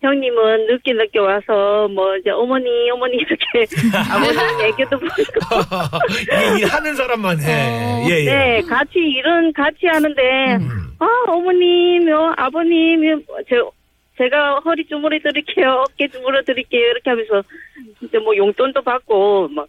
[0.05, 3.65] 형님은 늦게 늦게 와서 뭐 이제 어머니 어머니 이렇게
[4.11, 5.11] 아버님 애교도 보고
[6.21, 7.51] 이게 일하는 사람만 해.
[7.51, 8.05] 어.
[8.09, 8.25] 예, 예.
[8.25, 10.21] 네 같이 일은 같이 하는데
[10.57, 10.69] 음.
[10.99, 13.71] 아 어머님 요 아버님 요, 저
[14.17, 17.43] 제가 허리 주무러 드릴게요 어깨 주무러 드릴게요 이렇게 하면서
[18.01, 19.67] 이제 뭐 용돈도 받고 막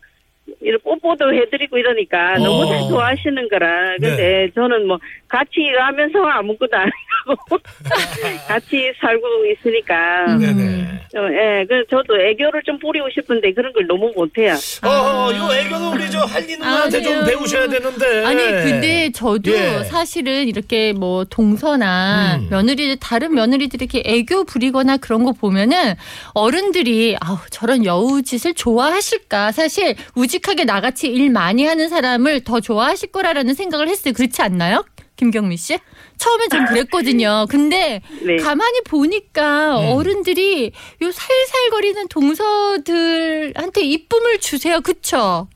[0.60, 2.66] 이런 뽀뽀도 해드리고 이러니까 너무 어.
[2.66, 6.90] 잘 좋아하시는 거라 근데 저는 뭐 같이 일하면서 아무것도 안
[7.26, 7.58] 하고
[8.46, 10.38] 같이 살고 있으니까 음.
[10.38, 10.86] 네네.
[11.12, 14.54] 좀, 예, 그 저도 애교를 좀 부리고 싶은데 그런 걸 너무 못해요.
[14.84, 17.24] 어, 요 애교는 우리 저 할리 누나한테 좀.
[17.24, 18.24] 배우셔야 되는데.
[18.24, 19.84] 아니 근데 저도 예.
[19.84, 22.48] 사실은 이렇게 뭐 동서나 음.
[22.50, 25.94] 며느리 다른 며느리들이 이렇게 애교 부리거나 그런 거 보면은
[26.34, 32.60] 어른들이 아우 저런 여우 짓을 좋아하실까 사실 우 직하게 나같이 일 많이 하는 사람을 더
[32.60, 34.84] 좋아하실 거라라는 생각을 했어요 그렇지 않나요
[35.16, 35.78] 김경미 씨
[36.18, 38.36] 처음엔 좀 그랬거든요 근데 네.
[38.36, 39.96] 가만히 보니까 음.
[39.96, 40.72] 어른들이
[41.02, 45.48] 요 살살거리는 동서들한테 이쁨을 주세요 그쵸?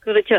[0.00, 0.34] 그렇죠.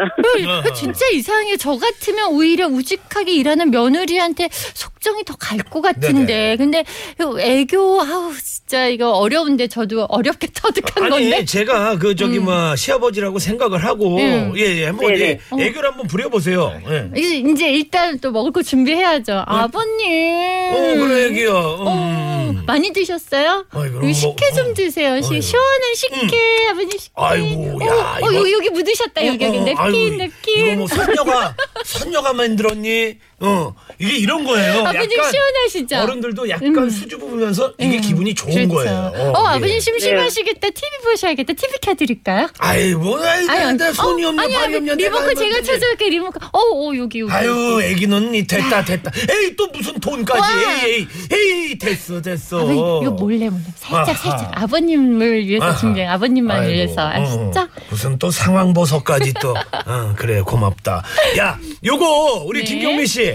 [0.61, 1.55] 그 진짜 이상해.
[1.55, 6.55] 저 같으면 오히려 우직하게 일하는 며느리한테 속 정이 더 갈 것 같은데.
[6.57, 6.83] 근데
[7.21, 11.45] 요 애교 아우 진짜 이거 어려운데 저도 어렵게 터득한 아니 건데.
[11.45, 14.53] 제가 그 저기 뭐 시아버지라고 생각을 하고 음.
[14.57, 15.39] 예 예 한번 네네.
[15.55, 16.81] 이제 애교를 한번 부려보세요.
[16.89, 17.09] 예.
[17.19, 19.43] 이제, 이제 일단 또 먹을 거 준비해야죠.
[19.45, 20.73] 아버님.
[20.73, 21.51] 어 그래 애기야.
[21.53, 22.63] 어, 음.
[22.65, 23.65] 많이 드셨어요?
[23.71, 24.73] 아이, 여기 식혜 뭐, 좀 어.
[24.73, 25.21] 드세요.
[25.21, 25.41] 시.
[25.41, 27.11] 시원한 식혜 아버님 식혜.
[27.15, 30.67] 아이고, 어, 야, 어, 이거- 여기, 여기 묻으셨다 여기 여기 어, 어, 냅킨 냅킨.
[30.67, 33.17] 이거 뭐 선녀가 선녀가 만들었니?
[33.39, 34.85] 어 이게 이런 거예요.
[34.85, 35.97] 아버님 시원하시죠?
[35.97, 36.89] 어른들도 약간 음.
[36.89, 38.73] 수줍어 보면서 이게 음, 기분이 좋은 그렇죠.
[38.73, 39.11] 거예요.
[39.33, 39.55] 어, 예.
[39.57, 40.69] 아버님 심심하시겠다.
[40.69, 41.53] TV 보셔야겠다.
[41.53, 42.47] TV 켜드릴까요?
[42.59, 45.61] 아이 뭐 아이 아니, 내 손이 어, 없냐 아니, 발이 아니, 없냐 리모컨 제가.
[45.61, 46.09] 찾아올게요.
[46.09, 46.43] 리모컨.
[46.53, 47.31] 어, 어, 여기 여기.
[47.31, 49.11] 아유 애기는 이 됐다 됐다.
[49.29, 50.39] 에이 또 무슨 돈까지.
[50.39, 50.83] 와.
[50.85, 52.57] 에이 에이 에이 됐어 됐어.
[52.61, 54.37] 아버님, 이거 몰래 몰래 살짝 아하.
[54.37, 55.77] 살짝 아버님을 위해서 아하.
[55.77, 57.59] 준비한 아버님만 아이고, 위해서 아시죠?
[57.59, 59.53] 어, 무슨 또 상황 보석까지 또.
[59.85, 61.03] 어, 그래 고맙다.
[61.39, 62.65] 야 요거 우리 네.
[62.65, 63.32] 김경미 씨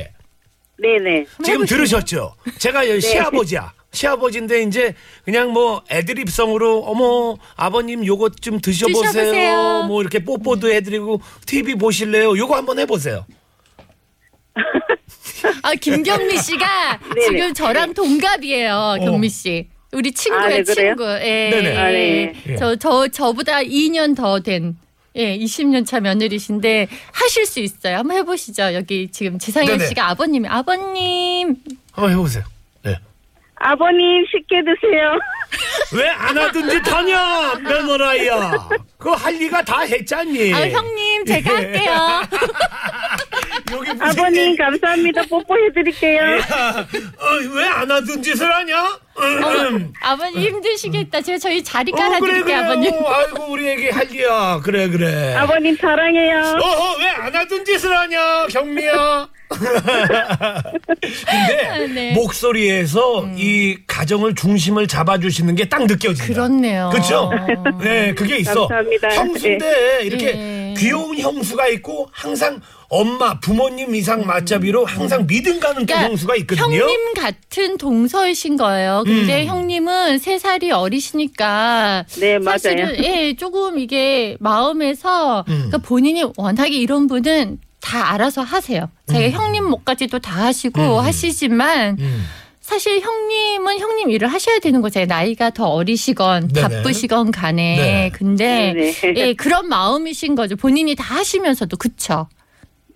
[0.81, 1.27] 네네.
[1.45, 1.67] 지금?
[1.67, 2.35] 들으셨죠?
[2.59, 3.73] 제가 여- 시아버지야.
[3.91, 9.11] 시아버지인데 이제 그냥 뭐 애드립성으로 어머 아버님 요거 좀 드셔보세요.
[9.11, 9.85] 드셔보세요.
[9.89, 12.37] 뭐 이렇게 뽀뽀도 해드리고 TV 보실래요?
[12.37, 13.25] 요거 한번 해보세요.
[15.63, 17.27] 아, 김경미 씨가 네네.
[17.27, 18.97] 지금 저랑 동갑이에요.
[19.01, 19.69] 경미 씨.
[19.93, 20.91] 우리 친구예요, 아, 네, 그래요?
[20.91, 21.05] 친구.
[21.05, 21.51] 예.
[21.51, 21.77] 네네.
[21.77, 22.35] 아, 네.
[22.49, 22.57] 예.
[22.57, 24.77] 저, 저, 저보다 2년 더 된,
[25.19, 27.97] 예, 20년 차 며느리신데 하실 수 있어요.
[27.99, 28.73] 한번 해보시죠.
[28.75, 29.89] 여기 지금 지상현 네네.
[29.89, 31.57] 씨가 아버님이, 아버님.
[31.93, 32.45] 한번 해보세요.
[32.85, 32.97] 네.
[33.57, 35.19] 아버님 쉽게 드세요.
[35.97, 38.69] 왜 안 하던 짓 하냐 며느라야.
[38.99, 40.53] 그할 리가 다 했잖니.
[40.55, 41.93] 아, 형님, 제가 할게요.
[43.73, 45.23] 여기 무슨 아버님 감사합니다.
[45.29, 46.21] 뽀뽀해드릴게요.
[46.21, 48.99] 어, 왜 안 하던 짓을 하냐?
[49.21, 49.93] 음.
[50.01, 51.21] 아버님 힘드시겠다.
[51.21, 52.55] 제가 저희 자리 어, 깔아드릴게요, 그래.
[52.55, 52.93] 아버님.
[52.95, 54.61] 어, 아이고 우리 애기 할리야.
[54.63, 55.35] 그래 그래.
[55.35, 56.39] 아버님 사랑해요.
[56.61, 59.29] 어허 왜안 하던 짓을 하냐 경미야
[61.29, 62.13] 근데 아, 네.
[62.13, 66.89] 목소리에서 이 가정을 중심을 잡아주시는 게 딱 느껴진다 그렇네요.
[66.93, 67.31] 그렇죠
[67.83, 69.09] 네 그게 있어 감사합니다.
[69.09, 70.75] 평소인데 이렇게 네.
[70.79, 76.67] 귀여운 형수가 있고 항상 엄마 부모님 이상 맞잡이로 항상 믿음 가는 또 그러니까 형수가 있거든요.
[76.67, 79.03] 형님 같은 동서이신 거예요.
[79.05, 79.47] 근데 음.
[79.47, 82.59] 형님은 세 살이 어리시니까 네, 맞아요.
[82.59, 85.55] 사실은 예 조금 이게 마음에서 음.
[85.55, 88.89] 그러니까 본인이 워낙에 이런 분은 다 알아서 하세요.
[89.07, 91.05] 자기 가 형님 목까지도 다 하시고 음.
[91.05, 92.25] 하시지만 음.
[92.61, 95.07] 사실 형님은 형님 일을 하셔야 되는 거잖아요.
[95.07, 96.69] 나이가 더 어리시건 네네.
[96.77, 97.77] 바쁘시건 간에.
[97.77, 98.11] 네.
[98.13, 99.15] 근데 네.
[99.17, 100.57] 예 그런 마음이신 거죠.
[100.57, 102.29] 본인이 다 하시면서도 그쵸.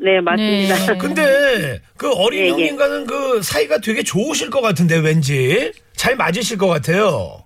[0.02, 0.86] 네, 맞습니다.
[0.92, 0.98] 네.
[0.98, 2.50] 근데 그 어린 예, 예.
[2.50, 7.44] 형님과는 그 사이가 되게 좋으실 것 같은데 왠지 잘 맞으실 것 같아요.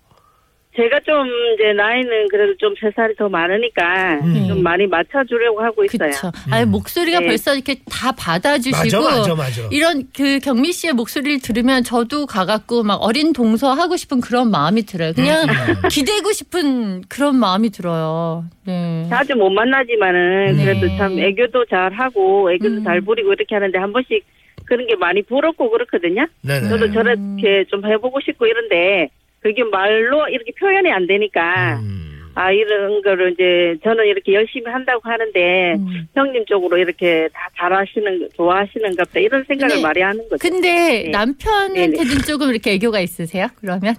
[0.76, 4.44] 제가 좀 이제 나이는 그래도 좀 세 살이 더 많으니까 음.
[4.48, 6.10] 좀 많이 맞춰주려고 하고 있어요.
[6.10, 6.30] 그쵸.
[6.50, 7.26] 아니 목소리가 네.
[7.26, 9.68] 벌써 이렇게 다 받아주시고 맞아, 맞아, 맞아.
[9.70, 14.82] 이런 그 경미 씨의 목소리를 들으면 저도 가갖고 막 어린 동서 하고 싶은 그런 마음이
[14.82, 15.12] 들어요.
[15.14, 15.88] 그냥 음.
[15.90, 18.44] 기대고 싶은 그런 마음이 들어요.
[18.66, 19.06] 네.
[19.08, 20.64] 자주 못 만나지만은 네.
[20.64, 22.84] 그래도 참 애교도 잘 하고 애교도 음.
[22.84, 24.22] 잘 부리고 이렇게 하는데 한 번씩
[24.66, 26.26] 그런 게 많이 부럽고 그렇거든요.
[26.42, 26.68] 네네.
[26.68, 29.08] 저도 저렇게 좀 해보고 싶고 이런데
[29.46, 32.30] 그게 말로 이렇게 표현이 안 되니까 음.
[32.34, 36.08] 아 이런 거를 이제 저는 이렇게 열심히 한다고 하는데 음.
[36.14, 40.36] 형님 쪽으로 이렇게 다 잘하시는 잘하시는가 보다 이런 생각을 근데- 많이 하는 거죠.
[40.40, 41.08] 근데 네.
[41.10, 43.46] 남편한테는 조금 이렇게 애교가 있으세요?
[43.60, 43.94] 그러면?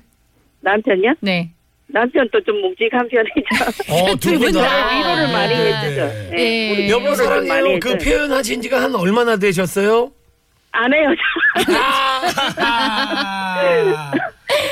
[0.60, 1.16] 남편요?
[1.22, 1.52] 네.
[1.88, 3.88] 남편 또좀 묵직한 편이죠.
[3.94, 4.68] 어, 두 두분 분 다.
[4.68, 4.98] 다.
[4.98, 5.74] 위로를 많이 네.
[5.74, 6.06] 해주죠.
[6.06, 6.30] 네.
[6.32, 6.76] 네.
[6.76, 6.90] 네.
[6.90, 7.80] 여보 사랑해요.
[7.80, 7.98] 그.
[7.98, 10.12] 표현하신 지가 한 얼마나 되셨어요?
[10.80, 11.10] 안 해요.
[12.60, 14.12] 아.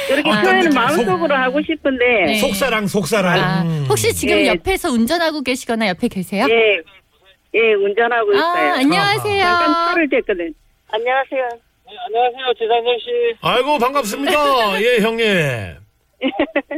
[0.10, 2.36] 이렇게 아, 표현을 속- 마음속으로 하고 싶은데 네.
[2.36, 3.40] 속사랑 속사랑.
[3.40, 3.86] 아, 음.
[3.90, 4.48] 혹시 지금 예.
[4.48, 6.46] 옆에서 운전하고 계시거나 옆에 계세요?
[6.50, 6.78] 예,
[7.56, 8.46] 예 운전하고 있어요.
[8.74, 9.44] 아, 안녕하세요.
[9.44, 10.54] 잠깐 차를 댔거든.
[10.92, 11.50] 안녕하세요.
[12.08, 13.38] 안녕하세요, 지상렬 씨.
[13.42, 14.82] 아이고 반갑습니다.
[14.82, 15.26] 예 형님.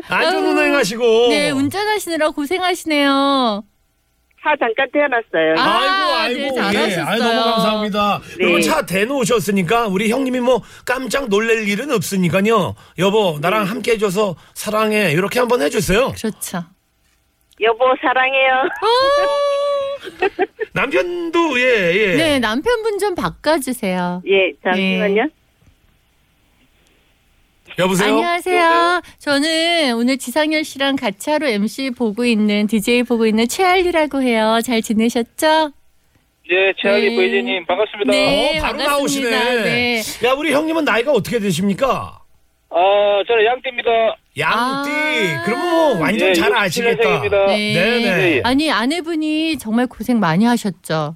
[0.09, 1.27] 안전 운행하시고.
[1.29, 3.63] 네, 운전하시느라 고생하시네요.
[4.41, 5.55] 차 잠깐 태어났어요.
[5.57, 6.89] 아, 아이고 네, 아이고 예.
[6.89, 7.05] 잘하셨어요.
[7.05, 8.21] 아유 너무 감사합니다.
[8.35, 8.61] 그리고 네.
[8.61, 12.75] 차 대놓으셨으니까 우리 형님이 뭐 깜짝 놀랄 일은 없으니까요.
[12.99, 13.69] 여보 나랑 네.
[13.69, 16.13] 함께 해줘서 사랑해 이렇게 한번 해주세요.
[16.13, 16.63] 그렇죠.
[17.59, 18.69] 여보 사랑해요.
[20.73, 22.15] 남편도 예 예.
[22.15, 24.21] 네, 남편분 좀 바꿔주세요.
[24.27, 25.27] 예, 잠시만요.
[27.79, 28.09] 여보세요.
[28.15, 29.01] 안녕하세요.
[29.19, 34.59] 저는 오늘 지상열 씨랑 같이 하루 MC 보고 있는 DJ 보고 있는 최알리라고 해요.
[34.65, 35.71] 잘 지내셨죠?
[36.49, 37.15] 예, 최하리 네.
[37.15, 38.11] 부이지님 반갑습니다.
[38.11, 38.57] 네.
[38.57, 39.29] 어, 바로 반갑습니다.
[39.29, 39.63] 나오시네.
[39.63, 40.01] 네.
[40.25, 42.19] 야 우리 형님은 나이가 어떻게 되십니까?
[42.69, 43.89] 어, 저는 양띠입니다.
[44.39, 44.89] 양띠.
[44.89, 45.43] 아.
[45.45, 47.45] 그러면 뭐 완전 예, 잘67 아시겠다.
[47.47, 47.73] 네.
[47.73, 48.37] 네네.
[48.37, 48.41] 예.
[48.43, 51.15] 아니 아내분이 정말 고생 많이 하셨죠.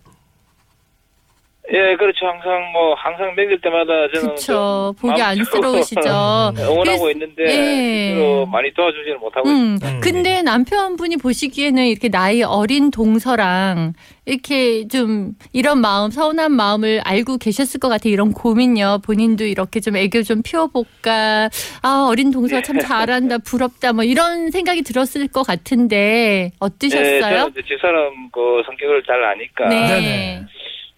[1.74, 2.26] 예, 그렇죠.
[2.26, 4.36] 항상 뭐 항상 먹일 때마다 저는.
[4.36, 6.02] 좀 보기 마음 안쓰러우시죠.
[6.60, 8.46] 응원하고 그래서- 있는데 예.
[8.52, 9.90] 많이 도와주지는 못하고 있습니다.
[9.90, 10.00] 음.
[10.02, 13.94] 근데 남편분이 보시기에는 이렇게 나이 어린 동서랑
[14.26, 18.14] 이렇게 좀 이런 마음, 서운한 마음을 알고 계셨을 것 같아요.
[18.14, 19.00] 이런 고민요.
[19.06, 21.50] 본인도 이렇게 좀 애교 좀 피워볼까.
[21.84, 27.22] 아, 어린 동서 참 잘한다, 부럽다, 뭐 이런 생각이 들었을 것 같은데 예, 어떠셨어요?
[27.22, 30.42] 저는 이제 집사람 그 성격을 잘 아니까 네.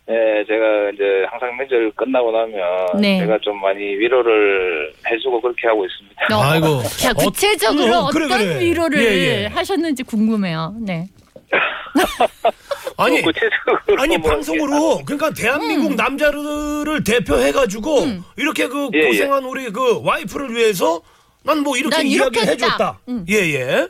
[0.10, 3.20] 예, 제가 이제 항상 명절 끝나고 나면 네.
[3.20, 6.38] 제가 좀 많이 위로를 해주고 그렇게 하고 있습니다.
[6.38, 6.84] 어, 아이고.
[7.00, 8.60] 자, 구체적으로 어, 어, 그래, 떤 그래.
[8.60, 9.46] 위로를 예, 예.
[9.48, 10.76] 하셨는지 궁금해요.
[10.82, 11.06] 네.
[12.98, 15.96] 아니 뭐 구체적으로 아니 뭐 방송으로 그러니까 대한민국 음.
[15.96, 17.90] 남자들을 대표해가지고
[18.38, 19.08] 이렇게 그 예, 예.
[19.08, 21.02] 고생한 우리 그 와이프를 위해서
[21.46, 22.42] 난 뭐 이렇게 난 했다.
[22.52, 23.00] 해줬다.
[23.10, 23.26] 음.
[23.30, 23.88] 예예.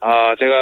[0.00, 0.54] 아, 제가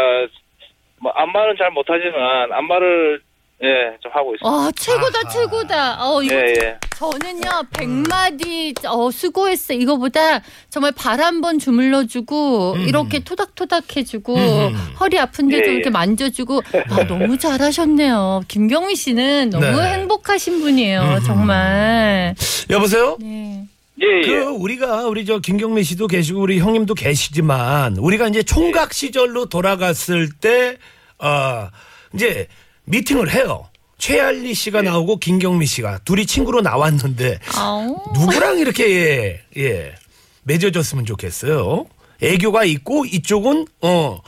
[1.00, 3.20] 뭐 안마는 잘 못하지만 안마를
[3.64, 4.50] 예, 좀 하고 있습니다.
[4.50, 5.28] 와, 최고다, 아하.
[5.28, 6.04] 최고다.
[6.10, 6.78] 어, 이거 예, 예.
[6.96, 9.72] 저는요, 백마디, 어, 수고했어.
[9.74, 12.80] 이거보다 정말 발 한 번 주물러주고, 음.
[12.88, 14.74] 이렇게 토닥토닥 해주고, 음.
[14.98, 15.74] 허리 아픈데 예, 좀 예.
[15.76, 18.42] 이렇게 만져주고, 아, 너무 잘하셨네요.
[18.48, 19.92] 김경희 씨는 너무 네.
[19.94, 21.24] 행복하신 분이에요, 음흠.
[21.24, 22.34] 정말.
[22.70, 23.16] 여보세요.
[23.20, 23.64] 네.
[24.00, 24.38] 예, 그 예.
[24.38, 30.78] 우리가 우리 저 김경미 씨도 계시고 우리 형님도 계시지만 우리가 이제 총각 시절로 돌아갔을 때
[31.20, 31.68] 어,
[32.14, 32.48] 이제
[32.84, 33.68] 미팅을 해요.
[33.98, 37.96] 최알리 씨가 나오고 김경미 씨가 둘이 친구로 나왔는데 아우.
[38.14, 39.94] 누구랑 이렇게 예, 예
[40.42, 41.86] 맺어졌으면 좋겠어요.
[42.20, 44.18] 애교가 있고 이쪽은 어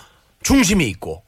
[0.44, 1.23] 중심이 있고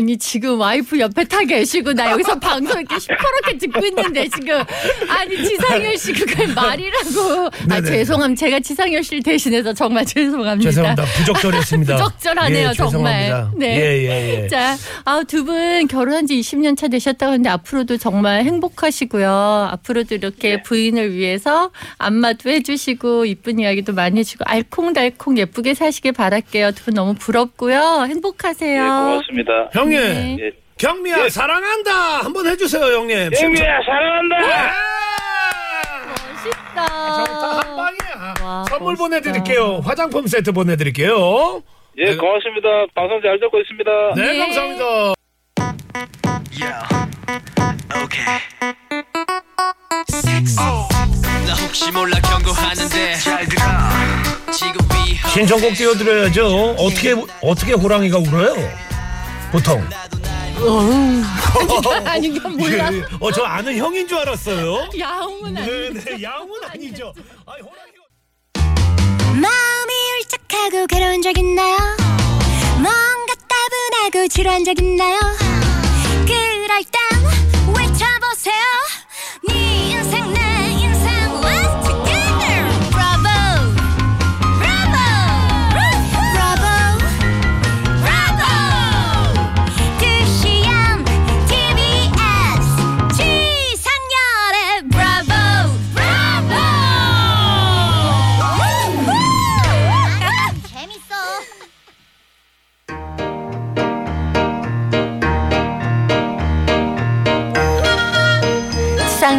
[0.00, 4.58] 아니 지금 와이프 옆에 타 계시고 나 여기서 방송 이렇게 시퍼렇게 듣고 있는데 지금
[5.08, 7.80] 아니 지상열 씨 그걸 말이라고 아.
[7.82, 10.70] 죄송함 제가 지상열 씨를 대신해서 정말 죄송합니다.
[10.70, 11.04] 죄송합니다.
[11.18, 11.96] 부적절했습니다.
[12.00, 13.24] 부적절하네요 예, 정말.
[13.24, 13.52] 죄송합니다.
[13.58, 13.76] 네.
[13.76, 14.48] 예, 예, 예.
[14.48, 19.68] 자, 아, 두 분 결혼한 지 20년 차 되셨다고 하는데 앞으로도 정말 행복하시고요.
[19.72, 20.62] 앞으로도 이렇게 네.
[20.62, 26.72] 부인을 위해서 안마도 해주시고 이쁜 이야기도 많이 해주고 알콩달콩 예쁘게 사시길 바랄게요.
[26.72, 28.06] 두 분 너무 부럽고요.
[28.08, 28.82] 행복하세요.
[28.82, 29.52] 예, 고맙습니다.
[29.72, 30.36] 형 님, 네.
[30.40, 30.50] 예.
[30.78, 33.30] 경미야 사랑한다 한번 해주세요, 형님.
[33.32, 34.36] 영미야 사랑한다.
[36.40, 36.82] 멋있다.
[36.82, 38.34] 한 방이야.
[38.42, 39.04] 와, 선물 멋있다.
[39.04, 39.80] 보내드릴게요.
[39.84, 41.62] 화장품 세트 보내드릴게요.
[41.98, 42.68] 예, 고맙습니다.
[42.94, 43.90] 방송 잘 듣고 있습니다.
[44.16, 44.38] 네, 네.
[44.38, 44.84] 감사합니다.
[51.46, 53.62] 나 혹시 몰라 경고하는데 잘 들어
[54.52, 56.76] 지금 위 신청곡 띄워드려야죠.
[56.78, 58.54] 어떻게 어떻게 호랑이가 울어요?
[59.50, 59.84] 보통.
[62.04, 62.92] 아니, 이건 몰라.
[62.92, 64.90] 예, 어, 저 아는 형인 줄 알았어요.
[64.98, 67.12] 야옹은 아니 네, 네, 양은 아니죠.
[67.46, 67.62] 아니.
[69.40, 71.76] 마음이 울적하고 괴로운 적 있나요?
[72.74, 75.18] 뭔가 따분하고 지루한 적 있나요?
[76.26, 77.00] 그럴 땐
[77.68, 78.54] 외쳐보세요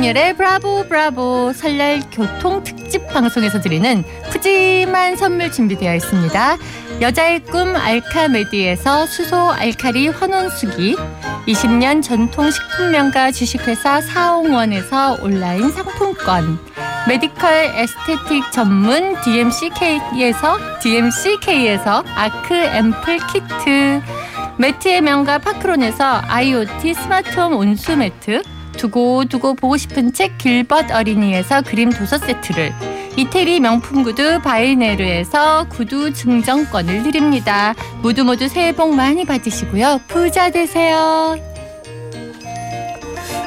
[0.02, 6.58] 지상렬의 브라보 브라보 설날 교통 특집 방송에서 드리는 푸짐한 선물 준비되어 있습니다.
[7.02, 10.96] 여자의 꿈 알카메디에서 수소 알카리 환원수기
[11.48, 16.58] 20년 전통 식품명가 주식회사 사홍원에서 온라인 상품권
[17.08, 24.02] 메디컬 에스테틱 전문 DMCK에서 DMCK에서 아크 앰플 키트
[24.58, 28.42] 매트의 명가 파크론에서 IoT 스마트홈 온수 매트
[28.78, 32.74] 두고 두고 보고 싶은 책 길벗 어린이에서 그림 도서 세트를
[33.18, 37.74] 이태리 명품 구두 바이네르에서 구두 증정권을 드립니다.
[38.02, 40.02] 모두 모두 새해 복 많이 받으시고요.
[40.08, 41.38] 부자 되세요.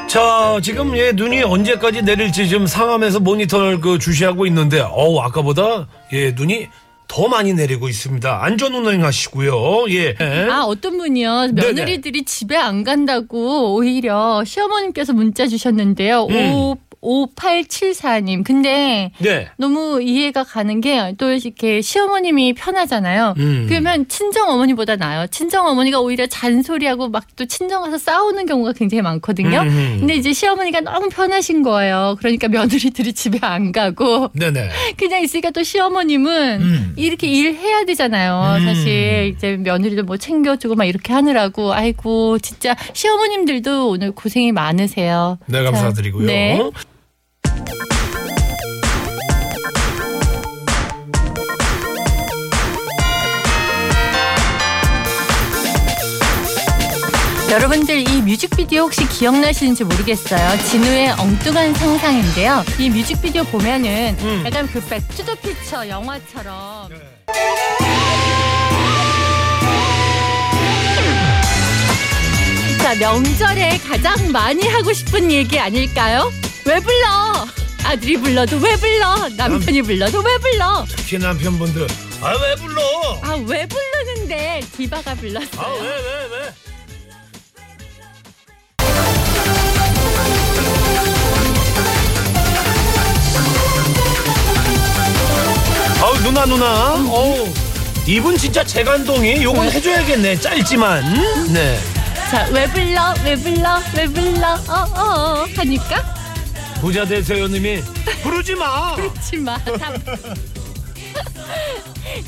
[0.07, 6.31] 자, 지금 예, 눈이 언제까지 내릴지 지금 상암에서 모니터를 그 주시하고 있는데, 어우, 아까보다 예,
[6.31, 6.69] 눈이
[7.15, 8.43] 더 많이 내리고 있습니다.
[8.43, 9.85] 안전 운행하시고요.
[9.91, 10.17] 예.
[10.51, 16.25] 아 어떤 분이요 며느리들이 집에 안 간다고 오히려 시어머님께서 문자 주셨는데요.
[16.29, 16.75] 음.
[17.01, 18.43] 오 5874님.
[18.43, 19.47] 근데 네.
[19.57, 23.33] 너무 이해가 가는 게 또 이렇게 시어머님이 편하잖아요.
[23.37, 23.65] 음.
[23.69, 25.27] 그러면 친정 어머니보다 나아요.
[25.27, 29.59] 친정 어머니가 오히려 잔소리하고 막 또 친정 가서 싸우는 경우가 굉장히 많거든요.
[29.61, 29.97] 음.
[29.99, 32.15] 근데 이제 시어머니가 너무 편하신 거예요.
[32.19, 34.69] 그러니까 며느리들이 집에 안 가고 네네.
[34.95, 36.93] 그냥 있으니까 또 시어머님은 음.
[36.95, 38.57] 이렇게 일해야 되잖아요.
[38.61, 38.65] 음.
[38.65, 45.37] 사실 이제 며느리도 뭐 챙겨주고 막 이렇게 하느라고 아이고 진짜 시어머님들도 오늘 고생이 많으세요.
[45.47, 46.25] 네, 자, 감사드리고요.
[46.27, 46.59] 네.
[57.55, 60.61] 여러분들 이 뮤직비디오 혹시 기억나시는지 모르겠어요.
[60.65, 62.65] 진우의 엉뚱한 상상인데요.
[62.77, 64.43] 이 뮤직비디오 보면은 음.
[64.45, 66.89] 약간 그 백투더피처 영화처럼
[72.81, 76.29] 자 명절에 가장 많이 하고 싶은 얘기 아닐까요?
[76.65, 77.47] 왜 불러?
[77.85, 79.29] 아들이 불러도 왜 불러?
[79.29, 80.85] 남편이 불러도 왜 불러?
[80.89, 81.87] 특히 남편분들,
[82.21, 82.81] 아, 왜 불러?
[83.21, 85.61] 아왜 부르는데 디바가 불렀어요.
[85.61, 86.53] 아, 왜, 왜, 왜?
[96.25, 97.47] 누나 누나 어우
[98.07, 101.03] 이분 진짜 재간동이 요건 해줘야겠네 짧지만
[101.53, 101.79] 네
[102.31, 103.13] 자, 왜 불러?
[103.23, 103.79] 왜 불러?
[103.95, 104.53] 왜 불러?
[104.67, 105.01] 어, 어,
[105.43, 105.47] 어.
[105.55, 106.15] 하니까?
[106.81, 107.79] 부자 되세요 님이
[108.23, 109.57] 부르지 마 그렇지 마.
[109.59, 109.77] 답.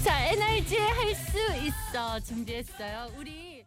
[0.03, 2.19] 자, NRG 할 수 있어.
[2.27, 3.09] 준비했어요.
[3.17, 3.63] 우리.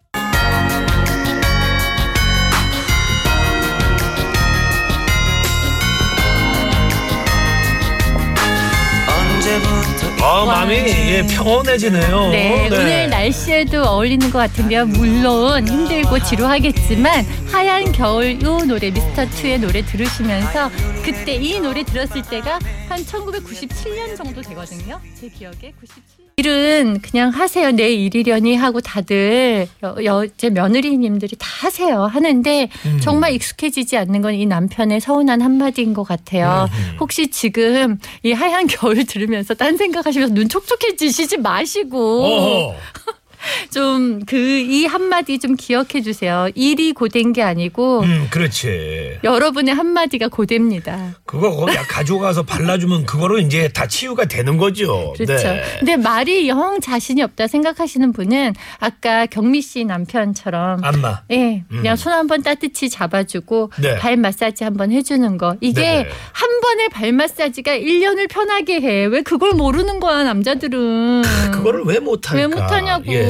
[10.23, 14.87] 아 마음이 예, 평온해지네요 네, 오늘 날씨에도 어울리는 것 같은데요.
[14.87, 20.71] 물론 힘들고 지루하겠지만 하얀 겨울 요 노래 미스터 투의 노래 들으시면서
[21.05, 25.01] 그때 이 노래 들었을 때가 한 1997년 정도 되거든요.
[25.19, 26.30] 제 기억에 97년.
[26.41, 27.71] 일은 그냥 하세요.
[27.71, 32.05] 내 일이려니 하고 다들 여, 여, 제 며느리님들이 다 하세요.
[32.05, 32.99] 하는데 음.
[33.03, 36.69] 정말 익숙해지지 않는 건 이 남편의 서운한 한마디인 것 같아요.
[36.73, 36.97] 음.
[37.01, 42.75] 혹시 지금 이 하얀 겨울 들으면서 딴 생각하시면서 눈 촉촉해지시지 마시고.
[43.73, 46.49] 좀 그 이 한마디 좀 기억해 주세요.
[46.55, 49.19] 일이 고된 게 아니고 음, 그렇지.
[49.25, 51.15] 여러분의 한마디가 고됩니다.
[51.25, 55.15] 그거 거기 가져가서 발라주면 그거로 이제 다 치유가 되는 거죠.
[55.17, 55.49] 그렇죠.
[55.49, 55.63] 네.
[55.79, 61.23] 근데 말이 영 자신이 없다 생각하시는 분은 아까 경미 씨 남편처럼 안마.
[61.31, 61.97] 예, 그냥 음.
[61.97, 63.97] 손 한번 따뜻히 잡아주고 네.
[63.97, 65.57] 발 마사지 한번 해주는 거.
[65.61, 66.09] 이게 네.
[66.33, 69.05] 한 번의 발 마사지가 1년을 편하게 해.
[69.07, 71.23] 왜 그걸 모르는 거야, 남자들은.
[71.53, 72.39] 그거를 왜 못할까?
[72.39, 73.05] 왜 못하냐고.
[73.13, 73.30] 예.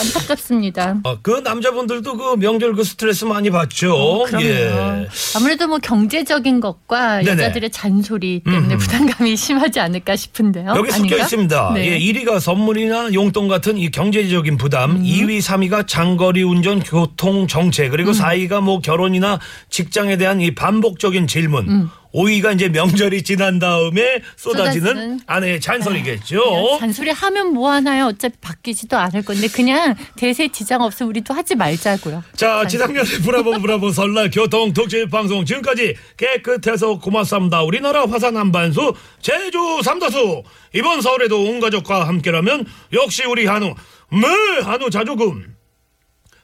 [0.00, 0.98] 안타깝습니다.
[1.04, 3.92] 어, 그 남자분들도 그 명절 그 스트레스 많이 받죠.
[3.94, 4.44] 어, 그럼요.
[4.44, 5.08] 예.
[5.36, 7.30] 아무래도 뭐 경제적인 것과 네네.
[7.30, 8.78] 여자들의 잔소리 때문에 음흠.
[8.78, 10.74] 부담감이 심하지 않을까 싶은데요.
[10.76, 11.22] 여기 섞여 아닌가?
[11.24, 11.72] 있습니다.
[11.74, 11.92] 네.
[11.92, 18.12] 예, 1위가 선물이나 용돈 같은 이 경제적인 부담, 2위, 3위가 장거리 운전, 교통 정체, 그리고
[18.12, 19.38] 4위가 뭐 결혼이나
[19.70, 21.88] 직장에 대한 이 반복적인 질문.
[22.14, 25.20] 5위가 이제 명절이 지난 다음에 쏟아지는 쏟아지는.
[25.26, 26.42] 아내의 잔소리겠죠.
[26.42, 28.06] 그냥 잔소리 하면 뭐 하나요?
[28.06, 32.22] 어차피 바뀌지도 않을 건데 그냥 대세 지장 없으면 우리도 하지 말자고요.
[32.34, 37.62] 자, 지상렬의 브라보 브라보 설날 교통 특집 방송 지금까지 깨끗해서 고맙습니다.
[37.62, 40.42] 우리나라 화산 한반수 제주 삼다수
[40.74, 43.74] 이번 설에도 온 가족과 함께라면 역시 우리 한우
[44.12, 45.57] 네 한우 자조금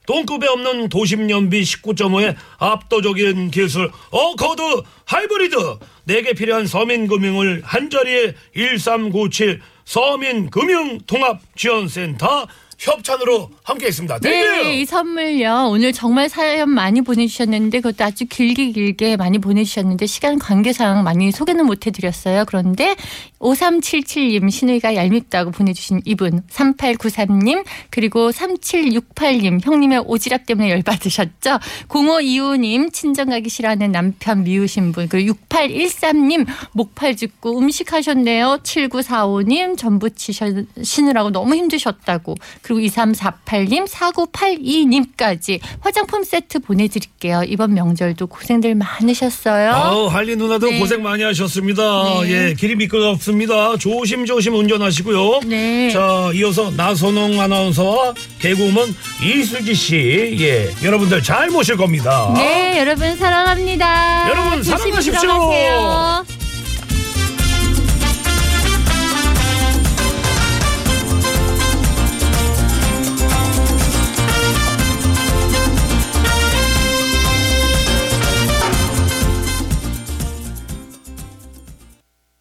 [0.07, 4.63] 돈급에 없는 도심 연비 19.5의 압도적인 기술 어코드
[5.07, 5.57] 하이브리드
[6.05, 12.47] 내게 필요한 서민금융을 한자리에 1397 서민금융통합지원센터
[12.79, 14.19] 협찬으로 함께 했습니다.
[14.19, 14.37] 땡큐!
[14.37, 15.69] 네, 이 선물요.
[15.71, 21.67] 오늘 정말 사연 많이 보내주셨는데 그것도 아주 길게 길게 많이 보내주셨는데 시간 관계상 많이 소개는
[21.67, 22.45] 못해드렸어요.
[22.47, 22.97] 그런데
[23.45, 31.59] 5377님 신우이가 얄밉다고 보내주신 이분 3893님 그리고 3768님 형님의 오지랖 때문에 열받으셨죠.
[31.89, 38.61] 0525님 친정 가기 싫어하는 남편 미우신 분 그리고 6813님 목팔 짚고 음식하셨네요.
[38.63, 47.43] 7945님 전부 치시느라고 너무 힘드셨다고 그리고 2348님 4982님까지 화장품 세트 보내드릴게요.
[47.47, 49.71] 이번 명절도 고생들 많으셨어요.
[49.73, 50.79] 아우 할리 누나도 네.
[50.81, 52.23] 고생 많이 하셨습니다.
[52.23, 52.31] 네.
[52.31, 53.77] 예, 길이 미끄럽 습니다.
[53.77, 55.41] 조심조심 운전하시고요.
[55.47, 55.91] 네.
[55.91, 62.33] 자, 이어서 나선홍 아나운서와 개그우먼 이수지 씨, 예, 여러분들 잘 모실 겁니다.
[62.37, 64.31] 네, 여러분 사랑합니다.
[64.31, 65.21] 여러분, 조심히 사랑하십시오.
[65.21, 66.25] 들어가세요.